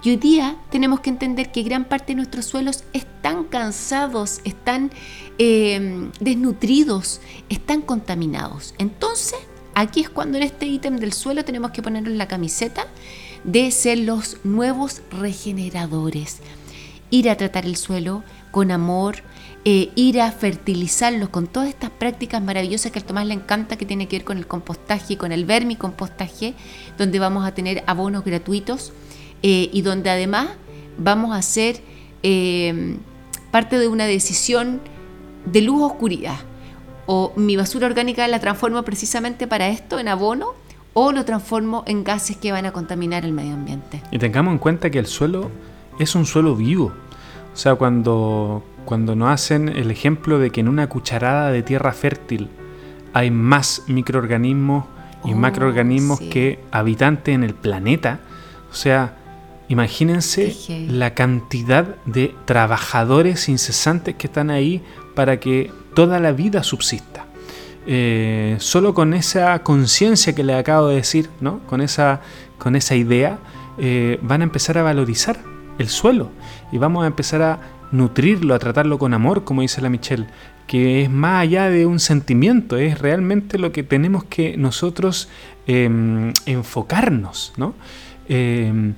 Y 0.04 0.10
hoy 0.10 0.18
día 0.18 0.58
tenemos 0.70 1.00
que 1.00 1.10
entender 1.10 1.52
que 1.52 1.64
gran 1.64 1.86
parte 1.86 2.08
de 2.08 2.16
nuestros 2.16 2.46
suelos 2.46 2.84
están 2.92 3.46
cansados, 3.46 4.42
están 4.44 4.92
eh, 5.38 6.10
desnutridos, 6.20 7.22
están 7.48 7.82
contaminados. 7.82 8.76
Entonces, 8.78 9.40
aquí 9.76 10.02
es 10.02 10.10
cuando 10.10 10.38
en 10.38 10.44
este 10.44 10.66
ítem 10.66 10.98
del 10.98 11.14
suelo 11.14 11.46
tenemos 11.46 11.72
que 11.72 11.82
ponerlo 11.82 12.10
en 12.10 12.18
la 12.18 12.28
camiseta 12.28 12.88
de 13.44 13.72
ser 13.72 14.00
los 14.00 14.38
nuevos 14.44 15.02
regeneradores. 15.12 16.40
Ir 17.10 17.30
a 17.30 17.38
tratar 17.38 17.66
el 17.66 17.76
suelo 17.76 18.24
con 18.52 18.72
amor, 18.72 19.18
eh, 19.66 19.92
ir 19.96 20.20
a 20.22 20.32
fertilizarlos 20.32 21.30
con 21.30 21.48
todas 21.48 21.70
estas 21.70 21.90
prácticas 21.90 22.42
maravillosas 22.42 22.92
que 22.92 23.00
al 23.00 23.06
Tomás 23.06 23.26
le 23.26 23.34
encanta, 23.34 23.78
que 23.78 23.86
tiene 23.86 24.08
que 24.08 24.18
ver 24.18 24.26
con 24.26 24.38
el 24.38 24.48
compostaje, 24.48 25.18
con 25.18 25.32
el 25.32 25.46
vermicompostaje, 25.46 26.54
donde 26.98 27.20
vamos 27.20 27.46
a 27.46 27.54
tener 27.54 27.84
abonos 27.88 28.24
gratuitos 28.24 28.92
eh, 29.42 29.70
y 29.72 29.82
donde 29.82 30.10
además 30.10 30.50
vamos 30.98 31.36
a 31.36 31.42
ser 31.42 31.82
eh, 32.24 32.98
parte 33.52 33.78
de 33.78 33.88
una 33.88 34.06
decisión 34.06 34.82
de 35.46 35.62
luz 35.62 35.82
a 35.82 35.86
oscuridad. 35.88 36.40
O 37.06 37.34
mi 37.36 37.56
basura 37.56 37.88
orgánica 37.88 38.28
la 38.28 38.40
transformo 38.40 38.84
precisamente 38.84 39.46
para 39.48 39.68
esto, 39.68 40.00
en 40.00 40.08
abono, 40.08 40.56
o 40.94 41.12
lo 41.12 41.26
transformo 41.26 41.84
en 41.88 42.04
gases 42.04 42.38
que 42.38 42.52
van 42.52 42.66
a 42.66 42.72
contaminar 42.72 43.26
el 43.26 43.34
medio 43.34 43.54
ambiente. 43.54 44.02
Y 44.12 44.20
tengamos 44.20 44.54
en 44.54 44.60
cuenta 44.60 44.90
que 44.90 45.00
el 45.00 45.08
suelo 45.08 45.52
es 46.00 46.16
un 46.16 46.26
suelo 46.26 46.56
vivo. 46.56 46.94
O 47.54 47.58
sea, 47.58 47.76
cuando, 47.76 48.64
cuando 48.86 49.16
nos 49.16 49.30
hacen 49.30 49.70
el 49.70 49.92
ejemplo 49.92 50.40
de 50.40 50.50
que 50.52 50.62
en 50.62 50.68
una 50.68 50.88
cucharada 50.88 51.52
de 51.52 51.62
tierra 51.64 51.94
fértil 51.94 52.50
hay 53.14 53.32
más 53.32 53.84
microorganismos 53.88 54.86
y 55.26 55.34
Oh, 55.34 55.36
macroorganismos 55.36 56.20
sí. 56.20 56.30
que 56.30 56.60
habitantes 56.72 57.34
en 57.34 57.44
el 57.44 57.54
planeta, 57.54 58.20
o 58.72 58.76
sea, 58.76 59.16
imagínense 59.70 60.56
la 60.90 61.14
cantidad 61.14 61.96
de 62.06 62.36
trabajadores 62.46 63.48
incesantes 63.48 64.16
que 64.16 64.28
están 64.28 64.50
ahí 64.50 64.84
para 65.16 65.40
que 65.40 65.72
toda 65.96 66.20
la 66.20 66.32
vida 66.34 66.64
subsista. 66.64 67.26
Eh, 67.86 68.56
solo 68.60 68.94
con 68.94 69.14
esa 69.14 69.62
conciencia 69.64 70.34
que 70.34 70.44
le 70.44 70.54
acabo 70.54 70.88
de 70.88 70.96
decir, 70.96 71.30
¿no? 71.42 71.60
con, 71.68 71.82
esa, 71.82 72.22
con 72.58 72.76
esa 72.76 72.96
idea, 72.96 73.40
eh, 73.78 74.20
van 74.22 74.42
a 74.42 74.46
empezar 74.46 74.78
a 74.78 74.84
valorizar 74.84 75.40
el 75.80 75.90
suelo 75.90 76.30
y 76.72 76.78
vamos 76.78 77.04
a 77.04 77.08
empezar 77.08 77.42
a 77.42 77.60
nutrirlo, 77.92 78.56
a 78.56 78.60
tratarlo 78.60 78.98
con 78.98 79.14
amor, 79.14 79.44
como 79.44 79.62
dice 79.62 79.82
la 79.82 79.90
Michelle, 79.90 80.28
que 80.68 81.04
es 81.04 81.10
más 81.10 81.42
allá 81.42 81.70
de 81.70 81.86
un 81.86 82.00
sentimiento, 82.00 82.78
es 82.78 83.00
realmente 83.00 83.60
lo 83.60 83.72
que 83.72 83.84
tenemos 83.84 84.24
que 84.24 84.58
nosotros 84.58 85.30
eh, 85.68 86.34
enfocarnos, 86.46 87.54
¿no? 87.58 87.76
Eh, 88.30 88.94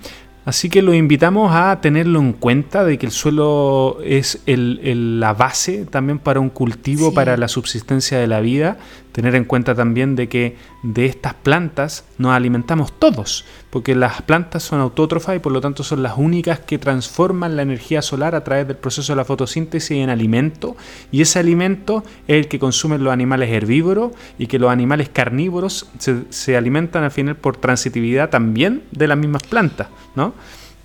así 0.45 0.69
que 0.69 0.81
lo 0.81 0.93
invitamos 0.93 1.51
a 1.53 1.81
tenerlo 1.81 2.19
en 2.19 2.33
cuenta 2.33 2.85
de 2.85 2.97
que 2.97 3.05
el 3.07 3.11
suelo 3.11 3.97
es 4.03 4.41
el- 4.45 4.79
el- 4.83 5.19
la 5.19 5.33
base 5.33 5.85
también 5.85 6.19
para 6.19 6.39
un 6.39 6.49
cultivo, 6.49 7.09
Sí. 7.09 7.15
para 7.15 7.35
la 7.37 7.47
subsistencia 7.47 8.19
de 8.19 8.27
la 8.27 8.39
vida. 8.39 8.77
Tener 9.15 9.33
en 9.35 9.45
cuenta 9.45 9.73
también 9.73 10.17
de 10.17 10.27
que 10.27 10.57
de 10.83 11.05
estas 11.05 11.35
plantas 11.35 12.03
nos 12.17 12.33
alimentamos 12.33 12.91
todos, 12.99 13.45
porque 13.69 13.95
las 13.95 14.21
plantas 14.23 14.63
son 14.63 14.81
autótrofas 14.81 15.37
y 15.37 15.39
por 15.39 15.53
lo 15.53 15.61
tanto 15.61 15.85
son 15.85 16.03
las 16.03 16.17
únicas 16.17 16.59
que 16.59 16.77
transforman 16.77 17.55
la 17.55 17.61
energía 17.61 18.01
solar 18.01 18.35
a 18.35 18.43
través 18.43 18.67
del 18.67 18.75
proceso 18.75 19.13
de 19.13 19.15
la 19.15 19.23
fotosíntesis 19.23 19.91
en 19.91 20.09
alimento 20.09 20.75
y 21.13 21.21
ese 21.21 21.39
alimento 21.39 22.03
es 22.27 22.35
el 22.35 22.49
que 22.49 22.59
consumen 22.59 23.05
los 23.05 23.13
animales 23.13 23.49
herbívoros 23.51 24.11
y 24.37 24.47
que 24.47 24.59
los 24.59 24.69
animales 24.69 25.07
carnívoros 25.07 25.87
se, 25.97 26.57
alimentan 26.57 27.05
al 27.05 27.11
final 27.11 27.37
por 27.37 27.55
transitividad 27.55 28.29
también 28.29 28.83
de 28.91 29.07
las 29.07 29.17
mismas 29.17 29.43
plantas, 29.43 29.87
¿no? 30.17 30.33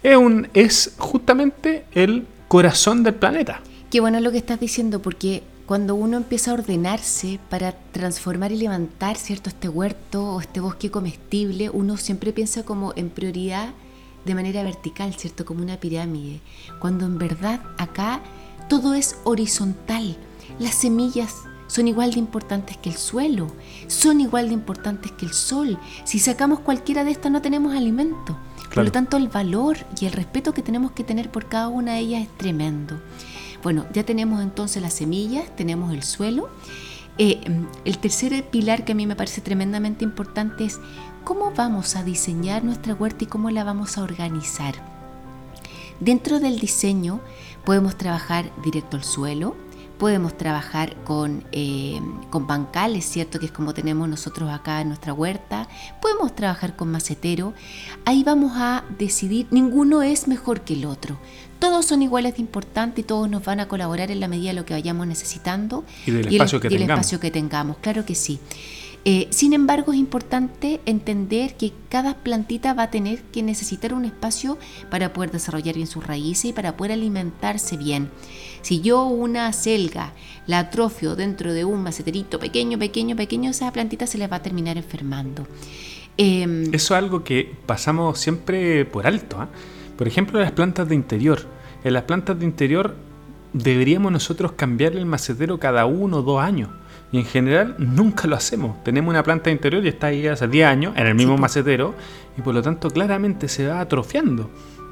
Es, 0.04 0.16
es 0.54 0.94
justamente 0.98 1.84
el 1.90 2.28
corazón 2.46 3.02
del 3.02 3.14
planeta. 3.14 3.60
Qué 3.90 3.98
bueno 3.98 4.20
lo 4.20 4.30
que 4.30 4.38
estás 4.38 4.60
diciendo, 4.60 5.02
porque 5.02 5.42
cuando 5.70 5.94
uno 5.94 6.16
empieza 6.16 6.50
a 6.50 6.54
ordenarse 6.54 7.38
para 7.48 7.70
transformar 7.92 8.50
y 8.50 8.56
levantar, 8.56 9.16
¿cierto? 9.16 9.50
Este 9.50 9.68
huerto 9.68 10.24
o 10.34 10.40
este 10.40 10.58
bosque 10.58 10.90
comestible, 10.90 11.70
uno 11.70 11.96
siempre 11.96 12.32
piensa 12.32 12.64
como 12.64 12.92
en 12.96 13.08
prioridad 13.08 13.68
de 14.24 14.34
manera 14.34 14.64
vertical, 14.64 15.14
¿cierto? 15.14 15.44
Como 15.44 15.62
una 15.62 15.76
pirámide. 15.76 16.40
Cuando 16.80 17.06
en 17.06 17.18
verdad 17.18 17.60
acá 17.78 18.20
todo 18.68 18.94
es 18.94 19.14
horizontal. 19.22 20.16
Las 20.58 20.74
semillas 20.74 21.36
son 21.68 21.86
igual 21.86 22.14
de 22.14 22.18
importantes 22.18 22.76
que 22.76 22.88
el 22.90 22.96
suelo, 22.96 23.46
son 23.86 24.20
igual 24.20 24.48
de 24.48 24.54
importantes 24.54 25.12
que 25.12 25.26
el 25.26 25.32
sol. 25.32 25.78
Si 26.02 26.18
sacamos 26.18 26.58
cualquiera 26.58 27.04
de 27.04 27.12
estas 27.12 27.30
no 27.30 27.42
tenemos 27.42 27.76
alimento. 27.76 28.36
Por 28.56 28.70
Claro. 28.70 28.86
lo 28.86 28.92
tanto, 28.92 29.16
el 29.18 29.28
valor 29.28 29.76
y 30.00 30.06
el 30.06 30.12
respeto 30.12 30.52
que 30.52 30.62
tenemos 30.62 30.90
que 30.90 31.04
tener 31.04 31.30
por 31.30 31.48
cada 31.48 31.68
una 31.68 31.92
de 31.94 32.00
ellas 32.00 32.22
es 32.22 32.38
tremendo. 32.38 33.00
Bueno, 33.62 33.86
ya 33.92 34.04
tenemos 34.04 34.42
entonces 34.42 34.82
las 34.82 34.94
semillas, 34.94 35.54
tenemos 35.56 35.92
el 35.92 36.02
suelo. 36.02 36.48
Eh, 37.18 37.40
el 37.84 37.98
tercer 37.98 38.42
pilar 38.48 38.84
que 38.84 38.92
a 38.92 38.94
mí 38.94 39.06
me 39.06 39.16
parece 39.16 39.40
tremendamente 39.42 40.04
importante 40.04 40.64
es 40.64 40.80
cómo 41.24 41.52
vamos 41.52 41.96
a 41.96 42.02
diseñar 42.02 42.64
nuestra 42.64 42.94
huerta 42.94 43.24
y 43.24 43.26
cómo 43.26 43.50
la 43.50 43.64
vamos 43.64 43.98
a 43.98 44.02
organizar. 44.02 44.74
Dentro 46.00 46.40
del 46.40 46.58
diseño 46.58 47.20
podemos 47.64 47.98
trabajar 47.98 48.50
directo 48.62 48.96
al 48.96 49.04
suelo, 49.04 49.54
podemos 49.98 50.34
trabajar 50.38 50.96
con, 51.04 51.44
eh, 51.52 52.00
con 52.30 52.46
bancales, 52.46 53.04
¿cierto? 53.04 53.38
Que 53.38 53.46
es 53.46 53.52
como 53.52 53.74
tenemos 53.74 54.08
nosotros 54.08 54.50
acá 54.50 54.80
en 54.80 54.88
nuestra 54.88 55.12
huerta. 55.12 55.68
Podemos 56.00 56.34
trabajar 56.34 56.74
con 56.74 56.90
macetero. 56.90 57.52
Ahí 58.06 58.24
vamos 58.24 58.52
a 58.54 58.82
decidir, 58.98 59.46
ninguno 59.50 60.00
es 60.00 60.26
mejor 60.26 60.62
que 60.62 60.72
el 60.72 60.86
otro. 60.86 61.18
Todos 61.60 61.86
son 61.86 62.02
iguales 62.02 62.34
de 62.36 62.40
importantes 62.40 63.04
y 63.04 63.06
todos 63.06 63.28
nos 63.30 63.44
van 63.44 63.60
a 63.60 63.68
colaborar 63.68 64.10
en 64.10 64.18
la 64.18 64.26
medida 64.28 64.48
de 64.50 64.54
lo 64.54 64.64
que 64.64 64.74
vayamos 64.74 65.06
necesitando. 65.06 65.84
Y 66.06 66.10
del 66.10 66.26
el- 66.26 66.32
espacio 66.34 66.58
que 66.60 66.68
y 66.68 66.72
el 66.74 66.78
tengamos. 66.80 67.00
espacio 67.02 67.20
que 67.20 67.30
tengamos, 67.30 67.76
claro 67.78 68.04
que 68.04 68.14
sí. 68.14 68.40
Eh, 69.06 69.28
sin 69.30 69.54
embargo, 69.54 69.92
es 69.94 69.98
importante 69.98 70.78
entender 70.84 71.54
que 71.56 71.72
cada 71.88 72.16
plantita 72.18 72.74
va 72.74 72.82
a 72.84 72.90
tener 72.90 73.22
que 73.22 73.42
necesitar 73.42 73.94
un 73.94 74.04
espacio 74.04 74.58
para 74.90 75.14
poder 75.14 75.30
desarrollar 75.30 75.74
bien 75.74 75.86
sus 75.86 76.06
raíces 76.06 76.46
y 76.46 76.52
para 76.52 76.76
poder 76.76 76.92
alimentarse 76.92 77.78
bien. 77.78 78.10
Si 78.60 78.82
yo 78.82 79.04
una 79.06 79.50
selga 79.54 80.12
la 80.46 80.58
atrofio 80.58 81.16
dentro 81.16 81.54
de 81.54 81.64
un 81.64 81.82
maceterito 81.82 82.38
pequeño, 82.38 82.78
pequeño, 82.78 83.16
pequeño, 83.16 83.50
esa 83.52 83.72
plantita 83.72 84.06
se 84.06 84.18
les 84.18 84.30
va 84.30 84.36
a 84.36 84.42
terminar 84.42 84.76
enfermando. 84.76 85.46
Em, 86.18 86.64
Eso 86.74 86.94
es 86.94 86.98
algo 87.02 87.24
que 87.24 87.50
pasamos 87.64 88.18
siempre 88.18 88.84
por 88.84 89.06
alto. 89.06 89.38
¿ah? 89.40 89.48
Por 90.00 90.08
ejemplo, 90.08 90.40
las 90.40 90.52
plantas 90.52 90.88
de 90.88 90.94
interior. 90.94 91.40
En 91.84 91.92
las 91.92 92.04
plantas 92.04 92.38
de 92.38 92.46
interior 92.46 92.94
deberíamos 93.52 94.10
nosotros 94.10 94.52
cambiar 94.52 94.92
el 94.96 95.04
macetero 95.04 95.60
cada 95.60 95.84
uno 95.84 96.20
o 96.20 96.22
dos 96.22 96.40
años. 96.40 96.70
Y 97.12 97.18
en 97.18 97.26
general 97.26 97.74
nunca 97.76 98.26
lo 98.26 98.34
hacemos. 98.34 98.82
Tenemos 98.82 99.10
una 99.10 99.22
planta 99.22 99.50
de 99.50 99.56
interior 99.56 99.84
y 99.84 99.88
está 99.88 100.06
ahí 100.06 100.26
hace 100.26 100.48
10 100.48 100.66
años 100.66 100.94
en 100.96 101.06
el 101.06 101.14
mismo 101.14 101.36
macetero 101.36 101.94
y 102.38 102.40
por 102.40 102.54
lo 102.54 102.62
tanto 102.62 102.88
claramente 102.88 103.46
se 103.46 103.66
va 103.66 103.78
atrofiando. 103.78 104.48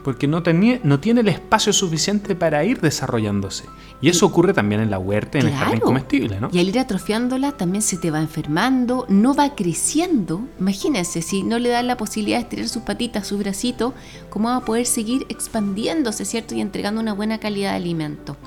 Porque 0.08 0.26
no, 0.26 0.42
tenía- 0.42 0.80
no 0.84 1.00
tiene 1.00 1.20
el 1.20 1.28
espacio 1.28 1.70
suficiente 1.70 2.34
para 2.34 2.64
ir 2.64 2.80
desarrollándose. 2.80 3.64
Y 4.00 4.08
eso 4.08 4.24
ocurre 4.24 4.54
también 4.54 4.80
en 4.80 4.90
la 4.90 4.98
huerta, 4.98 5.38
en 5.38 5.48
el 5.48 5.52
jardín 5.52 5.80
comestible, 5.80 6.40
¿no? 6.40 6.48
Y 6.50 6.58
al 6.60 6.66
ir 6.70 6.78
atrofiándola 6.78 7.52
también 7.52 7.82
se 7.82 7.98
te 7.98 8.10
va 8.10 8.18
enfermando, 8.18 9.04
no 9.10 9.34
va 9.34 9.54
creciendo. 9.54 10.40
Imagínense, 10.58 11.20
si 11.20 11.42
no 11.42 11.58
le 11.58 11.68
das 11.68 11.84
la 11.84 11.98
posibilidad 11.98 12.38
de 12.38 12.44
estirar 12.44 12.68
sus 12.70 12.84
patitas, 12.84 13.26
sus 13.26 13.38
bracitos, 13.38 13.92
¿cómo 14.30 14.48
va 14.48 14.56
a 14.56 14.64
poder 14.64 14.86
seguir 14.86 15.26
expandiéndose, 15.28 16.24
¿cierto? 16.24 16.54
Y 16.54 16.62
entregando 16.62 17.02
una 17.02 17.12
buena 17.12 17.36
calidad 17.36 17.72
de 17.72 17.76
alimento. 17.76 18.38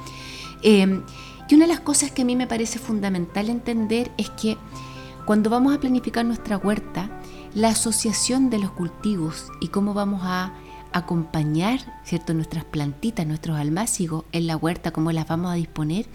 Eh, 0.63 0.99
y 1.47 1.53
una 1.55 1.65
de 1.67 1.73
las 1.73 1.81
cosas 1.81 2.09
que 2.09 2.23
a 2.23 2.25
mí 2.25 2.35
me 2.35 2.47
parece 2.47 2.79
fundamental 2.79 3.49
entender 3.51 4.09
es 4.17 4.31
que 4.31 4.57
cuando 5.27 5.51
vamos 5.51 5.75
a 5.75 5.79
planificar 5.79 6.25
nuestra 6.25 6.57
huerta, 6.57 7.11
la 7.53 7.67
asociación 7.69 8.49
de 8.49 8.57
los 8.57 8.71
cultivos 8.71 9.45
y 9.59 9.67
cómo 9.67 9.93
vamos 9.93 10.21
a 10.23 10.53
acompañar 10.93 11.79
¿cierto? 12.03 12.33
nuestras 12.33 12.65
plantitas, 12.65 13.25
nuestros 13.25 13.57
almácigos 13.57 14.25
en 14.31 14.47
la 14.47 14.57
huerta, 14.57 14.91
cómo 14.91 15.11
las 15.11 15.27
vamos 15.27 15.51
a 15.51 15.55
disponer, 15.55 16.05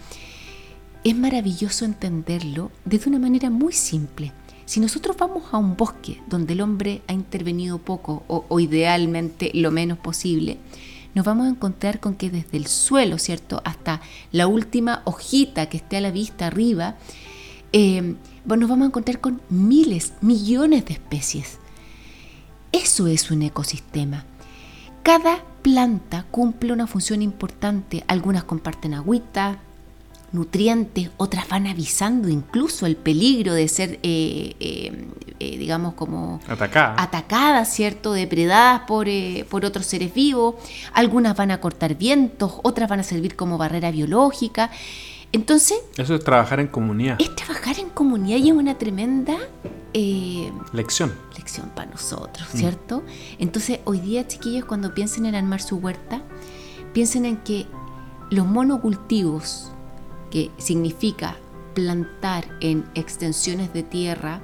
es 1.05 1.17
maravilloso 1.17 1.85
entenderlo 1.85 2.71
desde 2.85 3.11
una 3.11 3.19
manera 3.19 3.49
muy 3.51 3.73
simple. 3.73 4.33
Si 4.65 4.81
nosotros 4.81 5.17
vamos 5.17 5.45
a 5.53 5.59
un 5.59 5.77
bosque 5.77 6.21
donde 6.27 6.55
el 6.55 6.61
hombre 6.61 7.03
ha 7.07 7.13
intervenido 7.13 7.79
poco 7.79 8.25
o, 8.27 8.61
idealmente 8.61 9.53
lo 9.55 9.71
menos 9.71 9.99
posible, 9.99 10.59
nos 11.15 11.25
vamos 11.25 11.47
a 11.47 11.51
encontrar 11.51 12.01
con 12.01 12.17
que 12.17 12.31
desde 12.31 12.57
el 12.57 12.67
suelo, 12.67 13.19
¿cierto? 13.19 13.63
Hasta 13.65 14.01
la 14.33 14.49
última 14.49 15.03
hojita 15.05 15.69
que 15.69 15.77
esté 15.77 15.97
a 15.97 16.01
la 16.01 16.11
vista 16.11 16.49
arriba, 16.49 16.97
eh, 17.73 18.17
nos 18.45 18.69
vamos 18.69 18.87
a 18.87 18.89
encontrar 18.89 19.21
con 19.21 19.41
miles, 19.49 20.15
millones 20.21 20.85
de 20.87 20.95
especies. 20.95 21.59
Eso 22.73 23.07
es 23.07 23.31
un 23.31 23.43
ecosistema. 23.43 24.25
Cada 25.07 25.39
planta 25.63 26.25
cumple 26.33 26.73
una 26.73 26.89
función 26.89 27.23
importante. 27.23 28.03
Algunas 28.09 28.43
comparten 28.43 28.93
agüita, 28.93 29.59
nutrientes, 30.33 31.11
otras 31.17 31.49
van 31.49 31.69
avisando 31.69 32.29
incluso 32.29 32.87
el 32.87 32.97
peligro 32.97 33.55
de 33.55 33.69
ser, 33.69 34.01
eh, 34.03 34.57
eh, 34.59 35.07
eh, 35.39 35.59
digamos, 35.59 35.95
como 35.95 36.41
Atacada. 36.49 37.01
atacadas, 37.01 37.73
¿cierto? 37.73 38.15
Depredadas 38.15 38.81
por, 38.89 39.09
eh, 39.09 39.47
por 39.49 39.65
otros 39.65 39.87
seres 39.87 40.13
vivos. 40.13 40.57
Algunas 40.93 41.37
van 41.37 41.53
a 41.53 41.61
cortar 41.61 41.95
vientos, 41.95 42.55
otras 42.65 42.89
van 42.89 42.99
a 42.99 43.05
servir 43.05 43.37
como 43.37 43.59
barrera 43.59 43.93
biológica. 43.93 44.73
Entonces, 45.31 45.79
Eso 45.97 46.17
es 46.17 46.25
trabajar 46.25 46.59
en 46.59 46.67
comunidad. 46.67 47.15
es 47.21 47.33
trabajar 47.37 47.79
en 47.79 47.91
comunidad 47.91 48.39
y 48.39 48.49
es 48.49 48.57
una 48.57 48.77
tremenda 48.77 49.37
eh, 49.99 50.53
Lección. 50.75 51.11
lección 51.35 51.71
para 51.75 51.91
nosotros, 51.91 52.47
¿cierto? 52.53 53.03
Entonces, 53.39 53.81
hoy 53.87 53.99
día, 54.01 54.29
chiquillos, 54.29 54.67
cuando 54.67 54.93
piensen 54.93 55.25
en 55.25 55.35
armar 55.35 55.63
su 55.63 55.77
huerta, 55.77 56.23
piensen 56.93 57.25
en 57.25 57.39
que 57.39 57.67
los 58.31 58.47
monocultivos, 58.47 59.73
que 60.31 60.51
significa 60.59 61.39
plantar 61.75 62.47
en 62.61 62.85
extensiones 62.95 63.73
de 63.73 63.83
tierra 63.85 64.43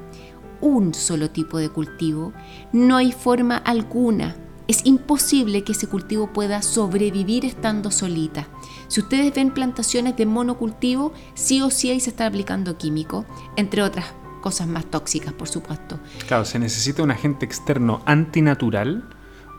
un 0.62 0.94
solo 0.94 1.28
tipo 1.30 1.58
de 1.58 1.68
cultivo, 1.68 2.32
no 2.72 2.96
hay 2.96 3.12
forma 3.12 3.58
alguna. 3.58 4.36
Es 4.68 4.86
imposible 4.86 5.64
que 5.64 5.72
ese 5.72 5.86
cultivo 5.86 6.32
pueda 6.32 6.62
sobrevivir 6.62 7.44
estando 7.44 7.90
solita. 7.90 8.48
Si 8.88 9.00
ustedes 9.00 9.34
ven 9.34 9.52
plantaciones 9.52 10.16
de 10.16 10.24
monocultivo, 10.24 11.12
sí 11.34 11.60
o 11.60 11.68
sí 11.68 11.90
ahí 11.90 12.00
se 12.00 12.08
está 12.08 12.24
aplicando 12.24 12.78
químico, 12.78 13.26
entre 13.56 13.82
otras 13.82 14.06
cosas 14.42 14.66
más 14.68 14.84
tóxicas, 14.84 15.32
por 15.32 15.48
supuesto. 15.48 15.98
Claro, 16.28 16.44
se 16.44 16.58
necesita 16.58 17.02
un 17.02 17.10
agente 17.10 17.46
externo 17.46 18.02
antinatural 18.04 19.08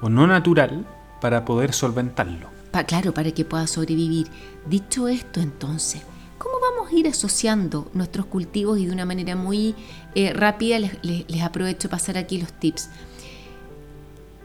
o 0.01 0.09
no 0.09 0.27
natural 0.27 0.85
para 1.19 1.45
poder 1.45 1.73
solventarlo. 1.73 2.49
claro, 2.85 3.13
para 3.13 3.31
que 3.31 3.45
pueda 3.45 3.65
sobrevivir. 3.65 4.27
Dicho 4.67 5.07
esto, 5.07 5.39
entonces, 5.39 6.03
¿cómo 6.37 6.55
vamos 6.59 6.91
a 6.91 6.95
ir 6.95 7.07
asociando 7.07 7.89
nuestros 7.93 8.27
cultivos? 8.27 8.77
Y 8.77 8.85
de 8.85 8.91
una 8.91 9.05
manera 9.05 9.35
muy 9.35 9.73
eh, 10.13 10.33
rápida 10.33 10.77
les, 10.77 11.01
les 11.01 11.41
aprovecho 11.41 11.89
pasar 11.89 12.17
aquí 12.17 12.39
los 12.39 12.53
tips. 12.53 12.89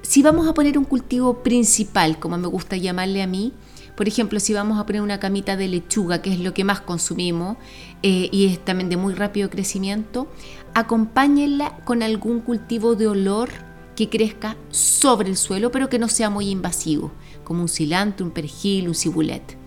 Si 0.03 0.23
vamos 0.23 0.49
a 0.49 0.55
poner 0.55 0.79
un 0.79 0.85
cultivo 0.85 1.43
principal, 1.43 2.19
como 2.19 2.39
me 2.39 2.47
gusta 2.47 2.77
llamarle 2.77 3.23
a 3.23 3.27
mí, 3.27 3.53
por 3.99 4.07
ejemplo, 4.07 4.39
si 4.39 4.55
vamos 4.55 4.79
a 4.79 4.87
poner 4.87 5.03
una 5.03 5.19
camita 5.19 5.57
de 5.57 5.67
lechuga, 5.67 6.23
que 6.23 6.33
es 6.33 6.39
lo 6.39 6.55
que 6.55 6.63
más 6.63 6.81
consumimos 6.81 7.57
eh, 8.05 8.29
y 8.31 8.47
es 8.47 8.65
también 8.65 8.89
de 8.89 8.97
muy 8.97 9.13
rápido 9.13 9.51
crecimiento, 9.51 10.29
acompáñenla 10.73 11.79
con 11.85 12.05
algún 12.05 12.39
cultivo 12.39 12.95
de 12.95 13.09
olor 13.09 13.51
que 13.97 14.09
crezca 14.09 14.57
sobre 14.71 15.31
el 15.31 15.37
suelo, 15.37 15.73
pero 15.73 15.89
que 15.89 15.99
no 15.99 16.07
sea 16.07 16.31
muy 16.31 16.49
invasivo, 16.49 17.11
como 17.43 17.63
un 17.63 17.69
cilantro, 17.69 18.25
un 18.25 18.31
perejil, 18.31 18.87
un 18.87 18.95
cibulet. 18.95 19.59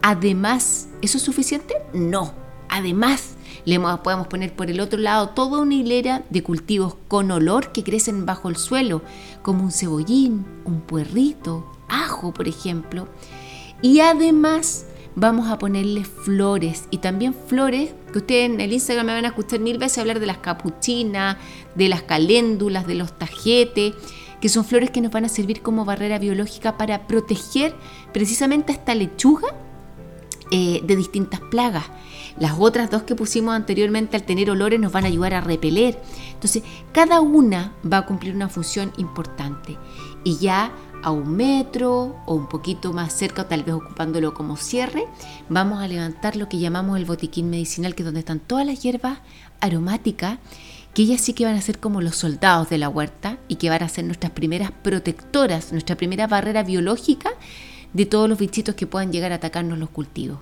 Además, 0.00 0.88
¿eso 1.02 1.18
es 1.18 1.22
suficiente? 1.22 1.74
No. 1.92 2.32
Además, 2.70 3.34
le 3.66 3.78
podemos 3.78 4.26
poner 4.28 4.54
por 4.56 4.70
el 4.70 4.80
otro 4.80 4.98
lado 4.98 5.28
toda 5.28 5.60
una 5.60 5.74
hilera 5.74 6.24
de 6.30 6.42
cultivos 6.42 6.96
con 7.08 7.30
olor 7.30 7.72
que 7.72 7.84
crecen 7.84 8.24
bajo 8.24 8.48
el 8.48 8.56
suelo, 8.56 9.02
como 9.42 9.64
un 9.64 9.70
cebollín, 9.70 10.46
un 10.64 10.80
puerrito, 10.80 11.70
ajo, 11.88 12.32
por 12.32 12.48
ejemplo, 12.48 13.06
y 13.82 14.00
además 14.00 14.86
vamos 15.14 15.48
a 15.48 15.58
ponerle 15.58 16.04
flores 16.04 16.84
y 16.90 16.98
también 16.98 17.34
flores 17.34 17.94
que 18.12 18.18
ustedes 18.18 18.50
en 18.50 18.60
el 18.60 18.72
Instagram 18.72 19.06
me 19.06 19.14
van 19.14 19.24
a 19.24 19.28
escuchar 19.28 19.60
mil 19.60 19.78
veces 19.78 19.98
hablar 19.98 20.20
de 20.20 20.26
las 20.26 20.38
capuchinas, 20.38 21.38
de 21.74 21.88
las 21.88 22.02
caléndulas, 22.02 22.86
de 22.86 22.94
los 22.94 23.18
tajetes, 23.18 23.94
que 24.40 24.48
son 24.48 24.64
flores 24.64 24.90
que 24.90 25.00
nos 25.00 25.10
van 25.10 25.24
a 25.24 25.28
servir 25.28 25.62
como 25.62 25.84
barrera 25.84 26.18
biológica 26.18 26.76
para 26.76 27.06
proteger 27.06 27.74
precisamente 28.12 28.72
esta 28.72 28.94
lechuga 28.94 29.48
eh, 30.50 30.80
de 30.84 30.96
distintas 30.96 31.40
plagas. 31.40 31.84
Las 32.38 32.52
otras 32.58 32.90
dos 32.90 33.02
que 33.02 33.14
pusimos 33.14 33.54
anteriormente 33.54 34.16
al 34.16 34.24
tener 34.24 34.50
olores 34.50 34.78
nos 34.78 34.92
van 34.92 35.04
a 35.04 35.08
ayudar 35.08 35.32
a 35.34 35.40
repeler. 35.40 36.00
Entonces, 36.34 36.62
cada 36.92 37.20
una 37.20 37.72
va 37.90 37.98
a 37.98 38.06
cumplir 38.06 38.34
una 38.34 38.48
función 38.48 38.92
importante. 38.98 39.76
Y 40.22 40.36
ya 40.36 40.70
a 41.06 41.12
un 41.12 41.36
metro 41.36 42.16
o 42.26 42.34
un 42.34 42.48
poquito 42.48 42.92
más 42.92 43.12
cerca, 43.12 43.46
tal 43.46 43.62
vez 43.62 43.76
ocupándolo 43.76 44.34
como 44.34 44.56
cierre, 44.56 45.04
vamos 45.48 45.80
a 45.80 45.86
levantar 45.86 46.34
lo 46.34 46.48
que 46.48 46.58
llamamos 46.58 46.98
el 46.98 47.04
botiquín 47.04 47.48
medicinal, 47.48 47.94
que 47.94 48.02
es 48.02 48.06
donde 48.06 48.18
están 48.18 48.40
todas 48.40 48.66
las 48.66 48.82
hierbas 48.82 49.20
aromáticas, 49.60 50.40
que 50.94 51.02
ellas 51.02 51.20
sí 51.20 51.32
que 51.32 51.44
van 51.44 51.54
a 51.54 51.60
ser 51.60 51.78
como 51.78 52.00
los 52.00 52.16
soldados 52.16 52.70
de 52.70 52.78
la 52.78 52.88
huerta 52.88 53.38
y 53.46 53.54
que 53.54 53.70
van 53.70 53.84
a 53.84 53.88
ser 53.88 54.04
nuestras 54.04 54.32
primeras 54.32 54.72
protectoras, 54.72 55.70
nuestra 55.70 55.94
primera 55.94 56.26
barrera 56.26 56.64
biológica 56.64 57.30
de 57.92 58.04
todos 58.04 58.28
los 58.28 58.36
bichitos 58.36 58.74
que 58.74 58.88
puedan 58.88 59.12
llegar 59.12 59.30
a 59.30 59.36
atacarnos 59.36 59.78
los 59.78 59.90
cultivos. 59.90 60.40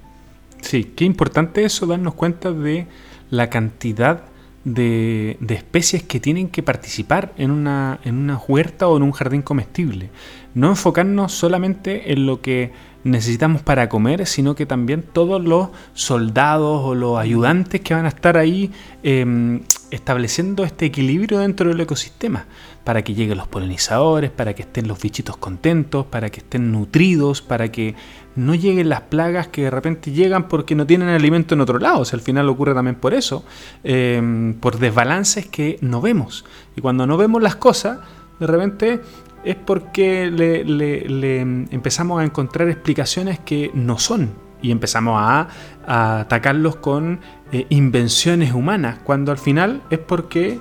Sí, 0.62 0.84
qué 0.96 1.04
importante 1.04 1.62
eso, 1.66 1.84
darnos 1.84 2.14
cuenta 2.14 2.52
de 2.52 2.86
la 3.28 3.50
cantidad 3.50 4.22
de, 4.64 5.38
especies 5.48 6.02
que 6.02 6.20
tienen 6.20 6.48
que 6.48 6.62
participar 6.62 7.32
en 7.36 7.50
una, 7.50 8.00
en 8.04 8.16
una 8.16 8.38
huerta 8.38 8.88
o 8.88 8.96
en 8.96 9.02
un 9.02 9.12
jardín 9.12 9.42
comestible. 9.42 10.10
No 10.54 10.68
enfocarnos 10.68 11.32
solamente 11.32 12.12
en 12.12 12.26
lo 12.26 12.40
que 12.40 12.72
necesitamos 13.04 13.62
para 13.62 13.88
comer, 13.88 14.26
sino 14.26 14.54
que 14.54 14.66
también 14.66 15.02
todos 15.02 15.42
los 15.42 15.68
soldados 15.92 16.82
o 16.84 16.94
los 16.94 17.18
ayudantes 17.18 17.82
que 17.82 17.94
van 17.94 18.06
a 18.06 18.08
estar 18.08 18.38
ahí 18.38 18.70
em, 19.02 19.62
estableciendo 19.90 20.64
este 20.64 20.86
equilibrio 20.86 21.38
dentro 21.38 21.68
del 21.68 21.80
ecosistema, 21.80 22.46
para 22.84 23.02
que 23.02 23.14
lleguen 23.14 23.38
los 23.38 23.48
polinizadores, 23.48 24.30
para 24.30 24.54
que 24.54 24.62
estén 24.62 24.86
los 24.86 25.00
bichitos 25.00 25.38
contentos, 25.38 26.06
para 26.06 26.28
que 26.30 26.40
estén 26.40 26.70
nutridos, 26.70 27.40
para 27.40 27.72
que 27.72 27.94
no 28.36 28.54
lleguen 28.54 28.90
las 28.90 29.00
plagas 29.02 29.48
que 29.48 29.62
de 29.62 29.70
repente 29.70 30.12
llegan 30.12 30.48
porque 30.48 30.74
no 30.74 30.86
tienen 30.86 31.08
alimento 31.08 31.54
en 31.54 31.62
otro 31.62 31.78
lado. 31.78 32.02
O 32.02 32.04
al 32.12 32.20
final 32.20 32.48
ocurre 32.48 32.74
también 32.74 32.96
por 32.96 33.14
eso, 33.14 33.44
em, 33.82 34.54
por 34.54 34.78
desbalances 34.78 35.46
que 35.46 35.78
no 35.80 36.00
vemos. 36.00 36.44
Y 36.76 36.82
cuando 36.82 37.06
no 37.06 37.16
vemos 37.16 37.42
las 37.42 37.56
cosas, 37.56 37.98
de 38.38 38.46
repente 38.46 39.00
es 39.44 39.56
porque 39.56 40.30
le, 40.30 41.40
empezamos 41.40 42.20
a 42.20 42.24
encontrar 42.24 42.68
explicaciones 42.68 43.38
que 43.38 43.70
no 43.74 43.98
son 43.98 44.30
y 44.62 44.70
empezamos 44.70 45.16
a, 45.18 45.48
atacarlos 45.86 46.76
con 46.76 47.20
eh, 47.52 47.66
invenciones 47.68 48.54
humanas, 48.54 48.98
cuando 49.04 49.32
al 49.32 49.38
final 49.38 49.82
es 49.90 49.98
porque 49.98 50.58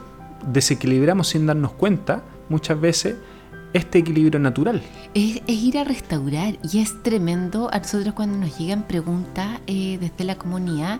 desequilibramos 0.52 1.30
sin 1.30 1.46
darnos 1.46 1.72
cuenta 1.72 2.24
muchas 2.50 2.80
veces 2.80 3.16
este 3.74 4.00
equilibrio 4.00 4.40
natural. 4.40 4.82
Es, 5.14 5.42
ir 5.48 5.78
a 5.78 5.84
restaurar 5.84 6.58
y 6.72 6.80
es 6.80 7.02
tremendo 7.04 7.70
a 7.74 7.80
nosotros 7.80 8.14
cuando 8.14 8.38
nos 8.38 8.58
llegan 8.58 8.84
preguntas 8.84 9.60
eh, 9.68 9.98
desde 10.00 10.24
la 10.24 10.36
comunidad. 10.36 11.00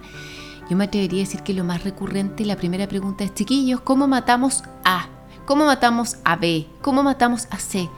Yo 0.70 0.78
me 0.78 0.86
atrevería 0.86 1.20
a 1.24 1.26
decir 1.26 1.42
que 1.42 1.54
lo 1.54 1.64
más 1.64 1.84
recurrente, 1.84 2.46
la 2.46 2.56
primera 2.56 2.88
pregunta 2.88 3.24
es, 3.24 3.34
chiquillos, 3.34 3.82
¿cómo 3.82 4.08
matamos 4.08 4.64
a? 4.84 5.08
¿Cómo 5.46 5.66
matamos 5.66 6.18
a 6.24 6.36
B? 6.36 6.68
¿Cómo 6.82 7.04
matamos 7.04 7.48
a 7.52 7.60
C? 7.60 7.90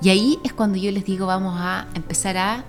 Y 0.00 0.08
ahí 0.08 0.38
es 0.42 0.52
cuando 0.52 0.78
yo 0.78 0.90
les 0.90 1.04
digo, 1.04 1.26
vamos 1.26 1.54
a 1.58 1.86
empezar 1.94 2.36
a 2.38 2.64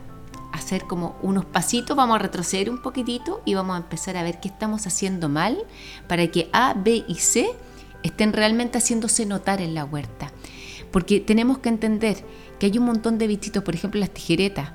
hacer 0.51 0.83
como 0.83 1.15
unos 1.21 1.45
pasitos, 1.45 1.95
vamos 1.95 2.15
a 2.15 2.19
retroceder 2.19 2.69
un 2.69 2.81
poquitito 2.81 3.41
y 3.45 3.53
vamos 3.53 3.75
a 3.75 3.77
empezar 3.77 4.17
a 4.17 4.23
ver 4.23 4.39
qué 4.39 4.49
estamos 4.49 4.85
haciendo 4.87 5.29
mal 5.29 5.57
para 6.07 6.27
que 6.27 6.49
A, 6.51 6.73
B 6.73 7.05
y 7.07 7.15
C 7.15 7.49
estén 8.03 8.33
realmente 8.33 8.77
haciéndose 8.77 9.25
notar 9.25 9.61
en 9.61 9.73
la 9.73 9.85
huerta. 9.85 10.31
Porque 10.91 11.19
tenemos 11.19 11.59
que 11.59 11.69
entender 11.69 12.17
que 12.59 12.65
hay 12.65 12.77
un 12.77 12.85
montón 12.85 13.17
de 13.17 13.27
bichitos, 13.27 13.63
por 13.63 13.75
ejemplo 13.75 13.99
las 13.99 14.11
tijeretas, 14.11 14.71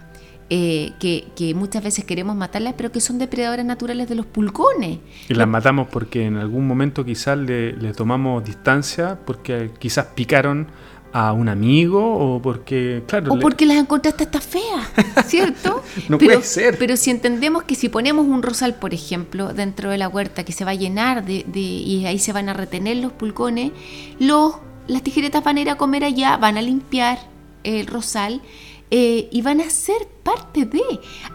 eh, 0.51 0.93
que, 1.01 1.55
muchas 1.55 1.83
veces 1.83 2.05
queremos 2.05 2.37
matarlas, 2.37 2.75
pero 2.77 2.93
que 2.93 3.01
son 3.01 3.19
depredadoras 3.19 3.65
naturales 3.65 4.09
de 4.09 4.15
los 4.15 4.27
pulgones. 4.27 4.99
Y 5.29 5.35
las 5.35 5.49
matamos 5.49 5.89
porque 5.91 6.27
en 6.27 6.37
algún 6.37 6.67
momento 6.67 7.05
quizás 7.05 7.39
le, 7.39 7.73
tomamos 7.95 8.45
distancia, 8.45 9.19
porque 9.25 9.71
quizás 9.79 10.07
picaron 10.15 10.69
a 11.15 11.33
un 11.33 11.49
amigo 11.49 12.03
o 12.03 12.43
porque, 12.43 13.05
claro... 13.07 13.33
O 13.33 13.39
porque 13.39 13.67
las 13.67 13.77
encontraste 13.77 14.25
hasta 14.25 14.41
feas, 14.41 14.89
¿cierto? 15.27 15.81
no 16.09 16.19
puede 16.19 16.43
ser. 16.43 16.77
Pero 16.77 16.97
si 16.97 17.11
entendemos 17.11 17.63
que 17.63 17.77
si 17.77 17.89
ponemos 17.89 18.27
un 18.27 18.43
rosal, 18.43 18.75
por 18.75 18.93
ejemplo, 18.93 19.55
dentro 19.55 19.91
de 19.91 19.97
la 19.97 20.09
huerta 20.09 20.45
que 20.45 20.53
se 20.53 20.65
va 20.65 20.73
a 20.73 20.75
llenar 20.75 21.25
de, 21.25 21.45
y 21.55 22.05
ahí 22.05 22.19
se 22.19 22.33
van 22.33 22.49
a 22.49 22.53
retener 22.53 22.97
los 22.97 23.13
pulgones, 23.13 23.71
los, 24.19 24.57
las 24.89 25.03
tijeretas 25.03 25.45
van 25.45 25.59
a 25.59 25.61
ir 25.61 25.71
a 25.71 25.77
comer 25.77 26.03
allá, 26.03 26.37
van 26.37 26.59
a 26.59 26.63
limpiar 26.63 27.21
el 27.63 27.87
rosal 27.87 28.43
eh, 28.91 29.29
y 29.31 29.41
van 29.41 29.61
a 29.61 29.71
ser 29.71 30.09
parte 30.25 30.65
de. 30.65 30.83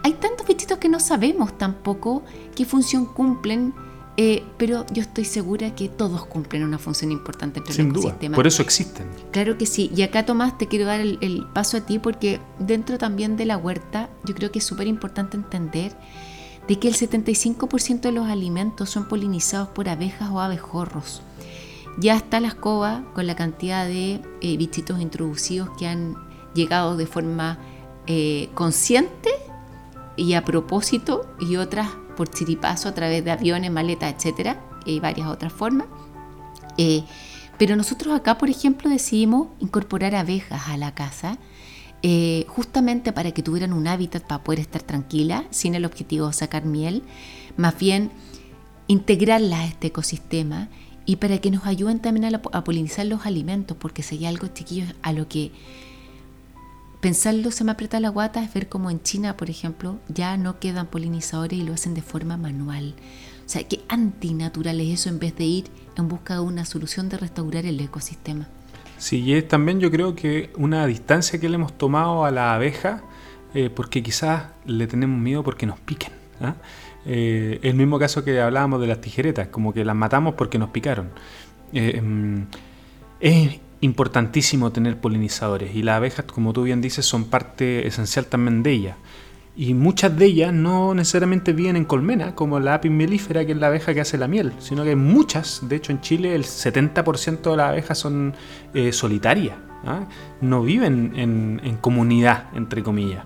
Hay 0.02 0.12
tantos 0.12 0.46
bichitos 0.46 0.76
que 0.76 0.90
no 0.90 1.00
sabemos 1.00 1.56
tampoco 1.56 2.22
qué 2.54 2.66
función 2.66 3.06
cumplen, 3.06 3.72
eh, 4.22 4.44
pero 4.58 4.84
yo 4.92 5.00
estoy 5.00 5.24
segura 5.24 5.74
que 5.74 5.88
todos 5.88 6.26
cumplen 6.26 6.62
una 6.62 6.76
función 6.76 7.10
importante 7.10 7.60
dentro 7.60 7.74
del 7.74 7.90
ecosistema. 7.90 8.36
Por 8.36 8.46
eso 8.46 8.60
existen. 8.60 9.06
Claro 9.30 9.56
que 9.56 9.64
sí. 9.64 9.90
Y 9.96 10.02
acá, 10.02 10.26
Tomás, 10.26 10.58
te 10.58 10.68
quiero 10.68 10.84
dar 10.84 11.00
el, 11.00 11.46
paso 11.54 11.78
a 11.78 11.80
ti 11.86 11.98
porque 11.98 12.38
dentro 12.58 12.98
también 12.98 13.38
de 13.38 13.46
la 13.46 13.56
huerta, 13.56 14.10
yo 14.26 14.34
creo 14.34 14.52
que 14.52 14.58
es 14.58 14.64
súper 14.66 14.88
importante 14.88 15.38
entender 15.38 15.96
de 16.68 16.78
que 16.78 16.88
el 16.88 16.96
75% 16.96 18.00
de 18.02 18.12
los 18.12 18.28
alimentos 18.28 18.90
son 18.90 19.08
polinizados 19.08 19.68
por 19.68 19.88
abejas 19.88 20.28
o 20.30 20.40
abejorros. 20.40 21.22
Ya 21.98 22.14
está 22.14 22.40
la 22.40 22.48
escoba 22.48 23.04
con 23.14 23.26
la 23.26 23.36
cantidad 23.36 23.86
de 23.86 24.20
eh, 24.42 24.56
bichitos 24.58 25.00
introducidos 25.00 25.70
que 25.78 25.86
han 25.86 26.14
llegado 26.52 26.98
de 26.98 27.06
forma 27.06 27.58
eh, 28.06 28.50
consciente 28.52 29.30
y 30.16 30.34
a 30.34 30.44
propósito 30.44 31.24
y 31.40 31.56
otras 31.56 31.88
por 32.20 32.28
chiripazo 32.28 32.90
a 32.90 32.92
través 32.92 33.24
de 33.24 33.30
aviones, 33.30 33.72
maletas, 33.72 34.12
etcétera, 34.14 34.60
y 34.84 35.00
varias 35.00 35.26
otras 35.26 35.54
formas. 35.54 35.86
Eh, 36.76 37.02
pero 37.56 37.76
nosotros 37.76 38.14
acá, 38.14 38.36
por 38.36 38.50
ejemplo, 38.50 38.90
decidimos 38.90 39.48
incorporar 39.58 40.14
abejas 40.14 40.68
a 40.68 40.76
la 40.76 40.92
casa, 40.92 41.38
eh, 42.02 42.44
justamente 42.46 43.14
para 43.14 43.32
que 43.32 43.42
tuvieran 43.42 43.72
un 43.72 43.88
hábitat 43.88 44.22
para 44.22 44.44
poder 44.44 44.60
estar 44.60 44.82
tranquila, 44.82 45.44
sin 45.48 45.74
el 45.74 45.86
objetivo 45.86 46.26
de 46.26 46.34
sacar 46.34 46.66
miel, 46.66 47.04
más 47.56 47.78
bien 47.78 48.10
integrarlas 48.86 49.60
a 49.60 49.64
este 49.64 49.86
ecosistema 49.86 50.68
y 51.06 51.16
para 51.16 51.38
que 51.38 51.50
nos 51.50 51.64
ayuden 51.64 52.00
también 52.00 52.34
a, 52.34 52.64
polinizar 52.64 53.06
los 53.06 53.24
alimentos, 53.24 53.78
porque 53.80 54.04
hay 54.10 54.26
algo, 54.26 54.46
chiquillos, 54.48 54.94
a 55.00 55.14
lo 55.14 55.26
que 55.26 55.52
pensarlo 57.00 57.50
se 57.50 57.64
me 57.64 57.72
aprieta 57.72 58.00
la 58.00 58.08
guata 58.08 58.42
es 58.42 58.52
ver 58.52 58.68
como 58.68 58.90
en 58.90 59.02
China, 59.02 59.36
por 59.36 59.50
ejemplo, 59.50 59.98
ya 60.08 60.36
no 60.36 60.58
quedan 60.58 60.86
polinizadores 60.86 61.58
y 61.58 61.62
lo 61.62 61.74
hacen 61.74 61.94
de 61.94 62.02
forma 62.02 62.36
manual. 62.36 62.94
O 63.44 63.48
sea, 63.48 63.64
qué 63.64 63.80
antinatural 63.88 64.80
es 64.80 65.00
eso 65.00 65.08
en 65.08 65.18
vez 65.18 65.34
de 65.36 65.44
ir 65.44 65.64
en 65.96 66.08
busca 66.08 66.34
de 66.34 66.40
una 66.40 66.64
solución 66.64 67.08
de 67.08 67.18
restaurar 67.18 67.66
el 67.66 67.80
ecosistema. 67.80 68.48
Sí, 68.98 69.20
y 69.20 69.32
es 69.32 69.48
también 69.48 69.80
yo 69.80 69.90
creo 69.90 70.14
que 70.14 70.52
una 70.56 70.86
distancia 70.86 71.40
que 71.40 71.48
le 71.48 71.54
hemos 71.54 71.76
tomado 71.76 72.24
a 72.24 72.30
la 72.30 72.54
abeja 72.54 73.02
eh, 73.54 73.70
porque 73.70 74.02
quizás 74.02 74.44
le 74.66 74.86
tenemos 74.86 75.18
miedo 75.18 75.42
porque 75.42 75.66
nos 75.66 75.80
piquen. 75.80 76.12
¿ah? 76.40 76.54
Eh, 77.06 77.58
el 77.62 77.74
mismo 77.74 77.98
caso 77.98 78.22
que 78.24 78.40
hablábamos 78.40 78.80
de 78.80 78.86
las 78.86 79.00
tijeretas, 79.00 79.48
como 79.48 79.72
que 79.72 79.84
las 79.84 79.96
matamos 79.96 80.34
porque 80.34 80.58
nos 80.58 80.70
picaron. 80.70 81.10
Eh, 81.72 82.00
mm, 82.00 82.42
es 83.20 83.58
importantísimo 83.80 84.72
tener 84.72 85.00
polinizadores 85.00 85.74
y 85.74 85.82
las 85.82 85.96
abejas, 85.96 86.26
como 86.26 86.52
tú 86.52 86.64
bien 86.64 86.80
dices, 86.80 87.06
son 87.06 87.24
parte 87.24 87.86
esencial 87.86 88.26
también 88.26 88.62
de 88.62 88.72
ellas. 88.72 88.96
Y 89.56 89.74
muchas 89.74 90.16
de 90.16 90.26
ellas 90.26 90.52
no 90.52 90.94
necesariamente 90.94 91.52
viven 91.52 91.76
en 91.76 91.84
colmena, 91.84 92.34
como 92.34 92.60
la 92.60 92.74
apis 92.74 92.90
melífera, 92.90 93.44
que 93.44 93.52
es 93.52 93.58
la 93.58 93.66
abeja 93.66 93.92
que 93.92 94.00
hace 94.00 94.16
la 94.16 94.28
miel, 94.28 94.52
sino 94.58 94.84
que 94.84 94.96
muchas, 94.96 95.68
de 95.68 95.76
hecho 95.76 95.92
en 95.92 96.00
Chile 96.00 96.34
el 96.34 96.44
70% 96.44 97.50
de 97.50 97.56
las 97.56 97.68
abejas 97.68 97.98
son 97.98 98.34
eh, 98.74 98.92
solitarias, 98.92 99.56
¿ah? 99.84 100.06
no 100.40 100.62
viven 100.62 101.12
en, 101.16 101.76
comunidad, 101.80 102.44
entre 102.54 102.82
comillas. 102.82 103.24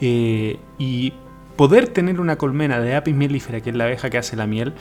Eh, 0.00 0.58
y 0.78 1.12
poder 1.56 1.88
tener 1.88 2.20
una 2.20 2.36
colmena 2.36 2.80
de 2.80 2.94
apis 2.94 3.14
melífera, 3.14 3.60
que 3.60 3.70
es 3.70 3.76
la 3.76 3.84
abeja 3.84 4.08
que 4.10 4.18
hace 4.18 4.36
la 4.36 4.46
miel, 4.46 4.72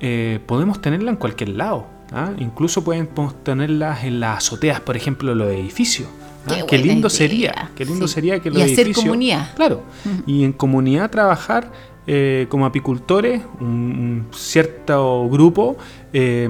eh, 0.00 0.40
podemos 0.46 0.80
tenerla 0.80 1.10
en 1.10 1.16
cualquier 1.16 1.50
lado. 1.50 1.95
¿Ah? 2.12 2.32
Incluso 2.38 2.84
podemos 2.84 3.42
tenerlas 3.42 4.04
en 4.04 4.20
las 4.20 4.38
azoteas, 4.38 4.80
por 4.80 4.96
ejemplo, 4.96 5.34
los 5.34 5.48
edificios. 5.48 6.08
¿ah? 6.46 6.56
Qué, 6.68 6.78
lindo 6.78 7.10
sería, 7.10 7.70
qué 7.74 7.84
lindo 7.84 8.08
sería 8.08 8.40
que 8.40 8.50
los 8.50 8.58
y 8.58 8.72
hacer 8.72 8.92
comunidad. 8.92 9.54
Claro, 9.54 9.82
y 10.26 10.44
en 10.44 10.52
comunidad 10.52 11.10
trabajar 11.10 11.70
eh, 12.08 12.46
como 12.48 12.66
apicultores, 12.66 13.42
un, 13.58 14.28
cierto 14.32 15.28
grupo, 15.28 15.76
eh, 16.12 16.48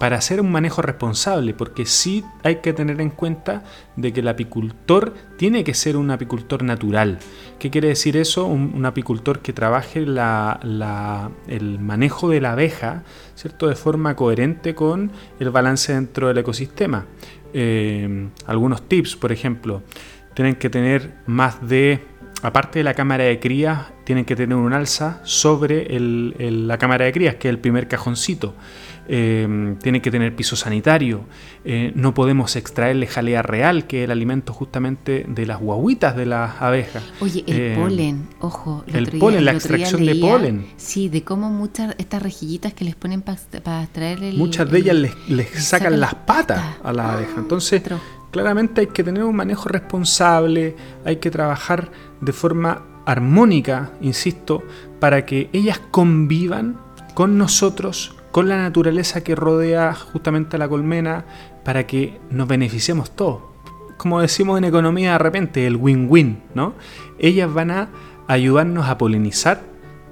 para 0.00 0.16
hacer 0.16 0.40
un 0.40 0.50
manejo 0.50 0.82
responsable, 0.82 1.54
porque 1.54 1.86
sí 1.86 2.24
hay 2.42 2.56
que 2.56 2.72
tener 2.72 3.00
en 3.00 3.10
cuenta 3.10 3.62
de 3.94 4.12
que 4.12 4.20
el 4.20 4.28
apicultor 4.28 5.14
tiene 5.36 5.62
que 5.62 5.74
ser 5.74 5.96
un 5.96 6.10
apicultor 6.10 6.64
natural. 6.64 7.20
¿Qué 7.60 7.70
quiere 7.70 7.88
decir 7.88 8.16
eso? 8.16 8.46
Un, 8.46 8.84
apicultor 8.86 9.40
que 9.40 9.52
trabaje 9.52 10.00
el 10.00 11.78
manejo 11.80 12.28
de 12.28 12.40
la 12.40 12.52
abeja 12.52 13.04
¿cierto? 13.34 13.68
de 13.68 13.76
forma 13.76 14.16
coherente 14.16 14.74
con 14.74 15.12
el 15.38 15.50
balance 15.50 15.92
dentro 15.92 16.28
del 16.28 16.38
ecosistema. 16.38 17.06
Eh, 17.52 18.28
algunos 18.46 18.82
tips, 18.88 19.16
por 19.16 19.32
ejemplo, 19.32 19.82
tienen 20.34 20.56
que 20.56 20.70
tener 20.70 21.14
más 21.26 21.66
de 21.66 22.00
aparte 22.42 22.80
de 22.80 22.84
la 22.84 22.94
cámara 22.94 23.24
de 23.24 23.40
crías, 23.40 23.86
tienen 24.04 24.24
que 24.24 24.36
tener 24.36 24.56
un 24.56 24.72
alza 24.72 25.20
sobre 25.24 25.86
la 25.98 26.78
cámara 26.78 27.04
de 27.04 27.12
crías, 27.12 27.34
que 27.36 27.48
es 27.48 27.50
el 27.50 27.58
primer 27.58 27.88
cajoncito. 27.88 28.54
Eh, 29.10 29.76
tienen 29.82 30.02
que 30.02 30.10
tener 30.10 30.36
piso 30.36 30.54
sanitario. 30.54 31.22
Eh, 31.64 31.92
no 31.94 32.12
podemos 32.12 32.56
extraerle 32.56 33.06
jalea 33.06 33.40
real, 33.40 33.86
que 33.86 34.00
es 34.00 34.04
el 34.04 34.10
alimento 34.10 34.52
justamente 34.52 35.24
de 35.26 35.46
las 35.46 35.60
guaguitas 35.60 36.14
de 36.14 36.26
las 36.26 36.60
abejas. 36.60 37.02
Oye, 37.20 37.42
el 37.46 37.56
eh, 37.56 37.76
polen, 37.78 38.28
ojo. 38.40 38.84
El, 38.86 39.06
polen, 39.18 39.46
la 39.46 39.52
extracción 39.52 40.04
de 40.04 40.14
polen. 40.16 40.66
Sí, 40.76 41.08
de 41.08 41.22
cómo 41.22 41.50
muchas 41.50 41.94
estas 41.96 42.22
rejillitas 42.22 42.74
que 42.74 42.84
les 42.84 42.96
ponen 42.96 43.22
para 43.22 43.82
extraer 43.82 44.22
el. 44.22 44.36
Muchas 44.36 44.70
de 44.70 44.78
ellas 44.78 44.96
les, 45.26 45.48
sacan, 45.64 45.98
las 45.98 46.14
patas, 46.14 46.76
a 46.84 46.92
las 46.92 47.06
abejas. 47.06 47.38
Entonces 47.38 47.82
claramente 48.30 48.82
hay 48.82 48.86
que 48.88 49.04
tener 49.04 49.24
un 49.24 49.36
manejo 49.36 49.68
responsable, 49.68 50.76
hay 51.04 51.16
que 51.16 51.30
trabajar 51.30 51.90
de 52.20 52.32
forma 52.32 52.82
armónica, 53.06 53.92
insisto, 54.00 54.62
para 55.00 55.24
que 55.24 55.48
ellas 55.52 55.80
convivan 55.90 56.78
con 57.14 57.38
nosotros, 57.38 58.14
con 58.32 58.48
la 58.48 58.58
naturaleza 58.58 59.24
que 59.24 59.34
rodea 59.34 59.94
justamente 59.94 60.56
a 60.56 60.58
la 60.58 60.68
colmena, 60.68 61.24
para 61.64 61.86
que 61.86 62.20
nos 62.30 62.48
beneficiemos 62.48 63.10
todos. 63.10 63.42
Como 63.96 64.20
decimos 64.20 64.58
en 64.58 64.64
economía 64.64 65.12
de 65.12 65.18
repente, 65.18 65.66
el 65.66 65.76
win-win, 65.76 66.42
¿no? 66.54 66.74
Ellas 67.18 67.52
van 67.52 67.70
a 67.70 67.88
ayudarnos 68.28 68.88
a 68.88 68.98
polinizar 68.98 69.62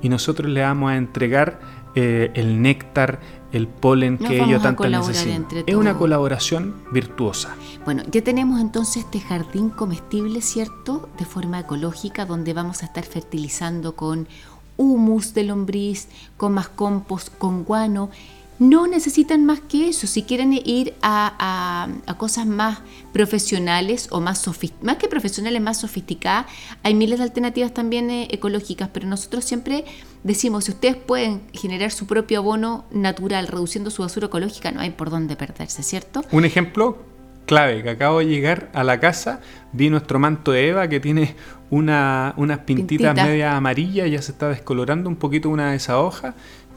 y 0.02 0.08
nosotros 0.08 0.50
le 0.50 0.62
vamos 0.62 0.90
a 0.90 0.96
entregar 0.96 1.60
eh, 1.94 2.30
el 2.34 2.60
néctar, 2.60 3.20
el 3.56 3.66
polen 3.68 4.18
que 4.18 4.42
ellos 4.42 4.62
tanto 4.62 4.88
necesitan. 4.88 5.46
Es 5.66 5.74
una 5.74 5.96
colaboración 5.96 6.74
virtuosa. 6.92 7.54
Bueno, 7.84 8.02
ya 8.10 8.22
tenemos 8.22 8.60
entonces 8.60 9.04
este 9.04 9.20
jardín 9.20 9.70
comestible, 9.70 10.42
¿cierto? 10.42 11.08
De 11.18 11.24
forma 11.24 11.60
ecológica, 11.60 12.26
donde 12.26 12.52
vamos 12.52 12.82
a 12.82 12.86
estar 12.86 13.04
fertilizando 13.04 13.96
con 13.96 14.28
humus 14.76 15.32
de 15.34 15.44
lombriz, 15.44 16.08
con 16.36 16.52
más 16.52 16.68
compost, 16.68 17.36
con 17.38 17.64
guano 17.64 18.10
no 18.58 18.86
necesitan 18.86 19.44
más 19.44 19.60
que 19.60 19.88
eso. 19.88 20.06
Si 20.06 20.22
quieren 20.22 20.52
ir 20.52 20.94
a, 21.02 21.88
cosas 22.16 22.46
más 22.46 22.78
profesionales 23.12 24.08
o 24.10 24.20
más 24.20 24.44
más 24.82 24.96
que 24.96 25.08
profesionales, 25.08 25.60
más 25.60 25.80
sofisticadas, 25.80 26.46
hay 26.82 26.94
miles 26.94 27.18
de 27.18 27.24
alternativas 27.24 27.74
también 27.74 28.10
eh, 28.10 28.28
ecológicas, 28.30 28.88
pero 28.92 29.06
nosotros 29.06 29.44
siempre 29.44 29.84
decimos, 30.22 30.64
si 30.64 30.72
ustedes 30.72 30.96
pueden 30.96 31.42
generar 31.52 31.90
su 31.90 32.06
propio 32.06 32.38
abono 32.38 32.84
natural 32.90 33.48
reduciendo 33.48 33.90
su 33.90 34.02
basura 34.02 34.26
ecológica, 34.26 34.70
no 34.70 34.80
hay 34.80 34.90
por 34.90 35.10
dónde 35.10 35.36
perderse, 35.36 35.82
¿cierto? 35.82 36.22
Un 36.32 36.44
ejemplo 36.44 36.98
clave, 37.46 37.82
que 37.82 37.90
acabo 37.90 38.18
de 38.18 38.26
llegar 38.26 38.70
a 38.74 38.84
la 38.84 39.00
casa, 39.00 39.40
vi 39.72 39.88
nuestro 39.88 40.18
manto 40.18 40.52
de 40.52 40.68
Eva 40.68 40.88
que 40.88 41.00
tiene 41.00 41.36
una, 41.70 42.34
unas 42.36 42.60
pintitas 42.60 43.14
Pintita. 43.14 43.24
media 43.24 43.56
amarillas, 43.56 44.10
ya 44.10 44.20
se 44.20 44.32
está 44.32 44.48
descolorando 44.48 45.08
un 45.08 45.16
poquito 45.16 45.48
una 45.48 45.70
de 45.70 45.76
esas 45.76 45.96
hojas 45.96 46.34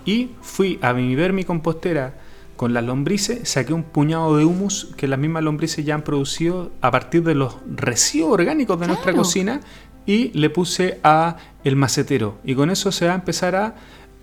y 0.09 0.31
fui 0.41 0.79
a 0.81 0.91
ver 0.91 1.33
mi 1.33 1.43
compostera 1.43 2.15
con 2.55 2.73
las 2.73 2.83
lombrices, 2.83 3.47
saqué 3.47 3.73
un 3.73 3.83
puñado 3.83 4.37
de 4.37 4.43
humus 4.43 4.91
que 4.97 5.07
las 5.07 5.19
mismas 5.19 5.43
lombrices 5.43 5.85
ya 5.85 5.93
han 5.93 6.01
producido 6.01 6.71
a 6.81 6.89
partir 6.89 7.21
de 7.23 7.35
los 7.35 7.57
residuos 7.75 8.33
orgánicos 8.33 8.79
de 8.79 8.87
nuestra 8.87 9.13
cocina 9.13 9.61
y 10.07 10.31
le 10.37 10.49
puse 10.49 10.99
a 11.03 11.37
el 11.63 11.75
macetero. 11.75 12.39
Y 12.43 12.55
con 12.55 12.71
eso 12.71 12.91
se 12.91 13.05
va 13.05 13.11
a 13.11 13.15
empezar 13.15 13.55
a 13.55 13.75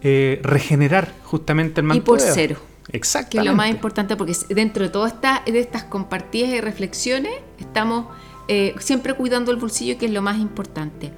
eh, 0.03 0.41
regenerar 0.43 1.15
justamente 1.23 1.83
el 1.83 1.87
manto. 1.87 2.03
Y 2.03 2.05
por 2.05 2.21
cero. 2.21 2.57
Exacto. 2.91 3.31
Que 3.31 3.39
es 3.39 3.45
lo 3.45 3.55
más 3.55 3.71
importante 3.71 4.17
porque 4.17 4.35
dentro 4.49 4.83
de 4.83 4.91
todas 4.91 5.13
esta, 5.13 5.45
de 5.47 5.61
estas 5.61 5.85
compartidas 5.85 6.51
y 6.51 6.61
reflexiones 6.61 7.33
estamos 7.61 8.07
eh, 8.49 8.75
siempre 8.81 9.15
cuidando 9.15 9.53
el 9.53 9.57
bolsillo, 9.57 9.99
que 9.99 10.07
es 10.07 10.13
lo 10.13 10.21
más 10.21 10.39
importante. 10.39 11.13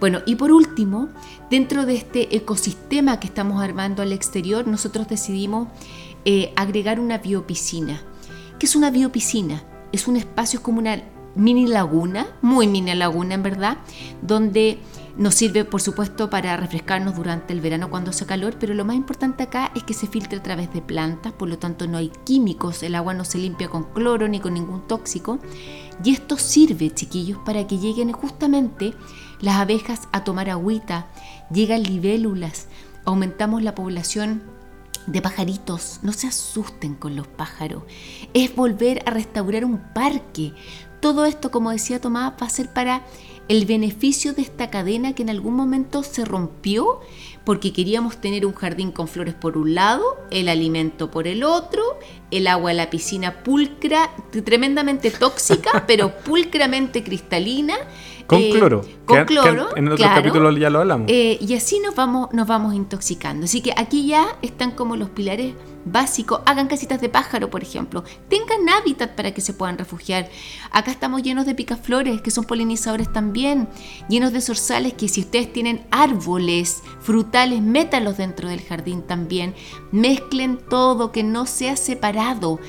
Bueno, 0.00 0.20
y 0.26 0.36
por 0.36 0.52
último, 0.52 1.08
dentro 1.50 1.86
de 1.86 1.94
este 1.94 2.36
ecosistema 2.36 3.20
que 3.20 3.26
estamos 3.26 3.62
armando 3.62 4.02
al 4.02 4.12
exterior, 4.12 4.66
nosotros 4.66 5.08
decidimos 5.08 5.68
eh, 6.24 6.52
agregar 6.56 7.00
una 7.00 7.18
biopiscina. 7.18 8.02
¿Qué 8.58 8.66
es 8.66 8.76
una 8.76 8.90
biopiscina? 8.90 9.62
Es 9.92 10.08
un 10.08 10.16
espacio 10.16 10.62
como 10.62 10.78
una 10.78 11.02
mini 11.36 11.66
laguna, 11.66 12.26
muy 12.42 12.66
mini 12.66 12.94
laguna 12.94 13.34
en 13.34 13.42
verdad, 13.42 13.78
donde 14.22 14.78
nos 15.16 15.34
sirve 15.34 15.64
por 15.64 15.80
supuesto 15.80 16.28
para 16.28 16.56
refrescarnos 16.56 17.14
durante 17.14 17.52
el 17.52 17.60
verano 17.60 17.90
cuando 17.90 18.10
hace 18.10 18.26
calor, 18.26 18.56
pero 18.58 18.74
lo 18.74 18.84
más 18.84 18.96
importante 18.96 19.44
acá 19.44 19.70
es 19.74 19.82
que 19.82 19.94
se 19.94 20.06
filtra 20.06 20.38
a 20.38 20.42
través 20.42 20.72
de 20.72 20.82
plantas, 20.82 21.32
por 21.32 21.48
lo 21.48 21.58
tanto 21.58 21.86
no 21.86 21.98
hay 21.98 22.10
químicos, 22.24 22.82
el 22.82 22.94
agua 22.94 23.14
no 23.14 23.24
se 23.24 23.38
limpia 23.38 23.68
con 23.68 23.84
cloro 23.84 24.28
ni 24.28 24.40
con 24.40 24.54
ningún 24.54 24.86
tóxico. 24.86 25.38
Y 26.04 26.10
esto 26.10 26.36
sirve, 26.36 26.90
chiquillos, 26.92 27.38
para 27.44 27.66
que 27.66 27.78
lleguen 27.78 28.12
justamente 28.12 28.92
las 29.40 29.56
abejas 29.56 30.08
a 30.12 30.24
tomar 30.24 30.50
agüita, 30.50 31.06
llegan 31.50 31.82
libélulas, 31.82 32.68
aumentamos 33.04 33.62
la 33.62 33.74
población 33.74 34.42
de 35.06 35.22
pajaritos. 35.22 36.00
No 36.02 36.12
se 36.12 36.26
asusten 36.26 36.94
con 36.94 37.16
los 37.16 37.26
pájaros. 37.26 37.84
Es 38.34 38.54
volver 38.54 39.02
a 39.06 39.10
restaurar 39.10 39.64
un 39.64 39.78
parque. 39.78 40.52
Todo 41.00 41.24
esto, 41.24 41.50
como 41.50 41.70
decía 41.70 42.00
Tomás, 42.00 42.32
va 42.40 42.46
a 42.46 42.50
ser 42.50 42.72
para 42.72 43.04
el 43.48 43.64
beneficio 43.64 44.32
de 44.32 44.42
esta 44.42 44.70
cadena 44.70 45.12
que 45.12 45.22
en 45.22 45.30
algún 45.30 45.54
momento 45.54 46.02
se 46.02 46.24
rompió 46.24 47.00
porque 47.46 47.72
queríamos 47.72 48.16
tener 48.20 48.44
un 48.44 48.54
jardín 48.54 48.90
con 48.90 49.06
flores 49.06 49.32
por 49.32 49.56
un 49.56 49.76
lado, 49.76 50.02
el 50.32 50.48
alimento 50.48 51.12
por 51.12 51.28
el 51.28 51.44
otro, 51.44 51.80
el 52.32 52.48
agua 52.48 52.72
de 52.72 52.76
la 52.76 52.90
piscina 52.90 53.44
pulcra, 53.44 54.10
tremendamente 54.44 55.12
tóxica, 55.12 55.84
pero 55.86 56.10
pulcramente 56.10 57.04
cristalina, 57.04 57.76
con 58.26 58.40
eh, 58.40 58.50
cloro. 58.50 58.84
Con 59.04 59.24
cloro. 59.26 59.76
en 59.76 59.86
otro 59.86 60.04
capítulo 60.04 60.50
ya 60.58 60.70
lo 60.70 60.80
hablamos. 60.80 61.08
Eh, 61.08 61.38
y 61.40 61.54
así 61.54 61.78
nos 61.78 61.94
vamos, 61.94 62.32
nos 62.32 62.48
vamos 62.48 62.74
intoxicando. 62.74 63.44
Así 63.44 63.60
que 63.60 63.72
aquí 63.76 64.08
ya 64.08 64.26
están 64.42 64.72
como 64.72 64.96
los 64.96 65.10
pilares 65.10 65.54
básicos. 65.86 66.40
Hagan 66.44 66.68
casitas 66.68 67.00
de 67.00 67.08
pájaro, 67.08 67.48
por 67.48 67.62
ejemplo. 67.62 68.04
Tengan 68.28 68.68
hábitat 68.68 69.12
para 69.14 69.32
que 69.32 69.40
se 69.40 69.54
puedan 69.54 69.78
refugiar. 69.78 70.28
Acá 70.70 70.90
estamos 70.90 71.22
llenos 71.22 71.46
de 71.46 71.54
picaflores, 71.54 72.20
que 72.20 72.30
son 72.30 72.44
polinizadores 72.44 73.10
también. 73.10 73.68
Llenos 74.08 74.32
de 74.32 74.42
zorzales, 74.42 74.92
que 74.92 75.08
si 75.08 75.20
ustedes 75.22 75.52
tienen 75.52 75.86
árboles, 75.90 76.82
frutales, 77.00 77.62
métalos 77.62 78.18
dentro 78.18 78.48
del 78.48 78.60
jardín 78.60 79.02
también. 79.02 79.54
Mezclen 79.92 80.58
todo, 80.58 81.12
que 81.12 81.22
no 81.22 81.46
sea 81.46 81.76
separado. 81.76 82.60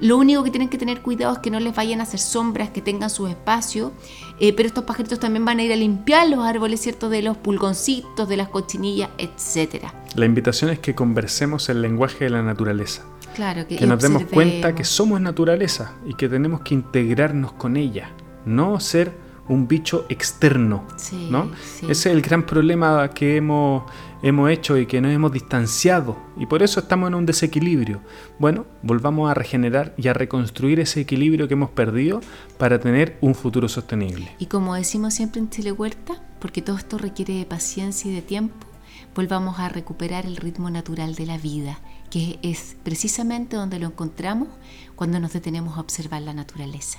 Lo 0.00 0.16
único 0.18 0.42
que 0.44 0.50
tienen 0.50 0.68
que 0.68 0.78
tener 0.78 1.00
cuidado 1.02 1.32
es 1.34 1.38
que 1.38 1.50
no 1.50 1.60
les 1.60 1.74
vayan 1.74 2.00
a 2.00 2.02
hacer 2.04 2.20
sombras, 2.20 2.70
que 2.70 2.80
tengan 2.80 3.10
su 3.10 3.26
espacio, 3.26 3.92
eh, 4.40 4.52
pero 4.52 4.66
estos 4.66 4.84
pajaritos 4.84 5.20
también 5.20 5.44
van 5.44 5.58
a 5.58 5.62
ir 5.62 5.72
a 5.72 5.76
limpiar 5.76 6.28
los 6.28 6.44
árboles, 6.44 6.80
¿cierto? 6.80 7.08
De 7.08 7.22
los 7.22 7.36
pulgoncitos, 7.36 8.28
de 8.28 8.36
las 8.36 8.48
cochinillas, 8.48 9.10
etc. 9.18 9.86
La 10.14 10.26
invitación 10.26 10.70
es 10.70 10.78
que 10.78 10.94
conversemos 10.94 11.68
el 11.68 11.82
lenguaje 11.82 12.24
de 12.24 12.30
la 12.30 12.42
naturaleza. 12.42 13.02
Claro, 13.34 13.66
que, 13.66 13.84
nos 13.86 14.00
demos 14.00 14.24
cuenta 14.24 14.74
que 14.74 14.84
somos 14.84 15.20
naturaleza 15.20 15.94
y 16.06 16.14
que 16.14 16.28
tenemos 16.28 16.60
que 16.60 16.74
integrarnos 16.74 17.52
con 17.52 17.76
ella, 17.76 18.10
no 18.46 18.78
ser 18.78 19.12
un 19.48 19.68
bicho 19.68 20.06
externo, 20.08 20.84
Sí, 20.96 21.28
¿no? 21.30 21.50
sí. 21.62 21.86
Ese 21.86 22.10
es 22.10 22.16
el 22.16 22.22
gran 22.22 22.46
problema 22.46 23.10
que 23.10 23.36
hemos, 23.36 23.84
hemos 24.24 24.50
hecho 24.50 24.78
y 24.78 24.86
que 24.86 25.02
nos 25.02 25.12
hemos 25.12 25.32
distanciado 25.32 26.16
y 26.38 26.46
por 26.46 26.62
eso 26.62 26.80
estamos 26.80 27.08
en 27.08 27.14
un 27.14 27.26
desequilibrio. 27.26 28.00
Bueno, 28.38 28.64
volvamos 28.82 29.30
a 29.30 29.34
regenerar 29.34 29.94
y 29.98 30.08
a 30.08 30.14
reconstruir 30.14 30.80
ese 30.80 31.02
equilibrio 31.02 31.46
que 31.46 31.52
hemos 31.52 31.68
perdido 31.68 32.20
para 32.56 32.80
tener 32.80 33.18
un 33.20 33.34
futuro 33.34 33.68
sostenible. 33.68 34.34
Y 34.38 34.46
como 34.46 34.74
decimos 34.74 35.12
siempre 35.12 35.40
en 35.40 35.50
Chile 35.50 35.72
Huerta, 35.72 36.22
porque 36.40 36.62
todo 36.62 36.78
esto 36.78 36.96
requiere 36.96 37.34
de 37.34 37.44
paciencia 37.44 38.10
y 38.10 38.14
de 38.14 38.22
tiempo, 38.22 38.66
volvamos 39.14 39.58
a 39.58 39.68
recuperar 39.68 40.24
el 40.24 40.36
ritmo 40.36 40.70
natural 40.70 41.14
de 41.16 41.26
la 41.26 41.36
vida, 41.36 41.78
que 42.08 42.38
es 42.40 42.76
precisamente 42.82 43.56
donde 43.56 43.78
lo 43.78 43.88
encontramos 43.88 44.48
cuando 44.96 45.20
nos 45.20 45.34
detenemos 45.34 45.76
a 45.76 45.80
observar 45.80 46.22
la 46.22 46.32
naturaleza. 46.32 46.98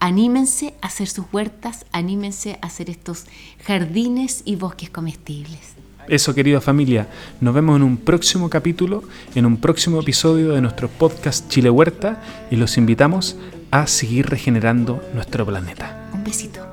Anímense 0.00 0.74
a 0.80 0.86
hacer 0.86 1.08
sus 1.08 1.26
huertas, 1.30 1.84
anímense 1.92 2.58
a 2.62 2.66
hacer 2.66 2.88
estos 2.88 3.26
jardines 3.66 4.40
y 4.46 4.56
bosques 4.56 4.88
comestibles. 4.88 5.81
Eso, 6.08 6.34
querida 6.34 6.60
familia, 6.60 7.08
nos 7.40 7.54
vemos 7.54 7.76
en 7.76 7.82
un 7.82 7.96
próximo 7.96 8.50
capítulo, 8.50 9.04
en 9.34 9.46
un 9.46 9.56
próximo 9.56 10.00
episodio 10.00 10.52
de 10.52 10.60
nuestro 10.60 10.88
podcast 10.88 11.48
Chile 11.48 11.70
Huerta 11.70 12.22
y 12.50 12.56
los 12.56 12.76
invitamos 12.76 13.36
a 13.70 13.86
seguir 13.86 14.28
regenerando 14.28 15.02
nuestro 15.14 15.46
planeta. 15.46 16.10
Un 16.12 16.24
besito. 16.24 16.71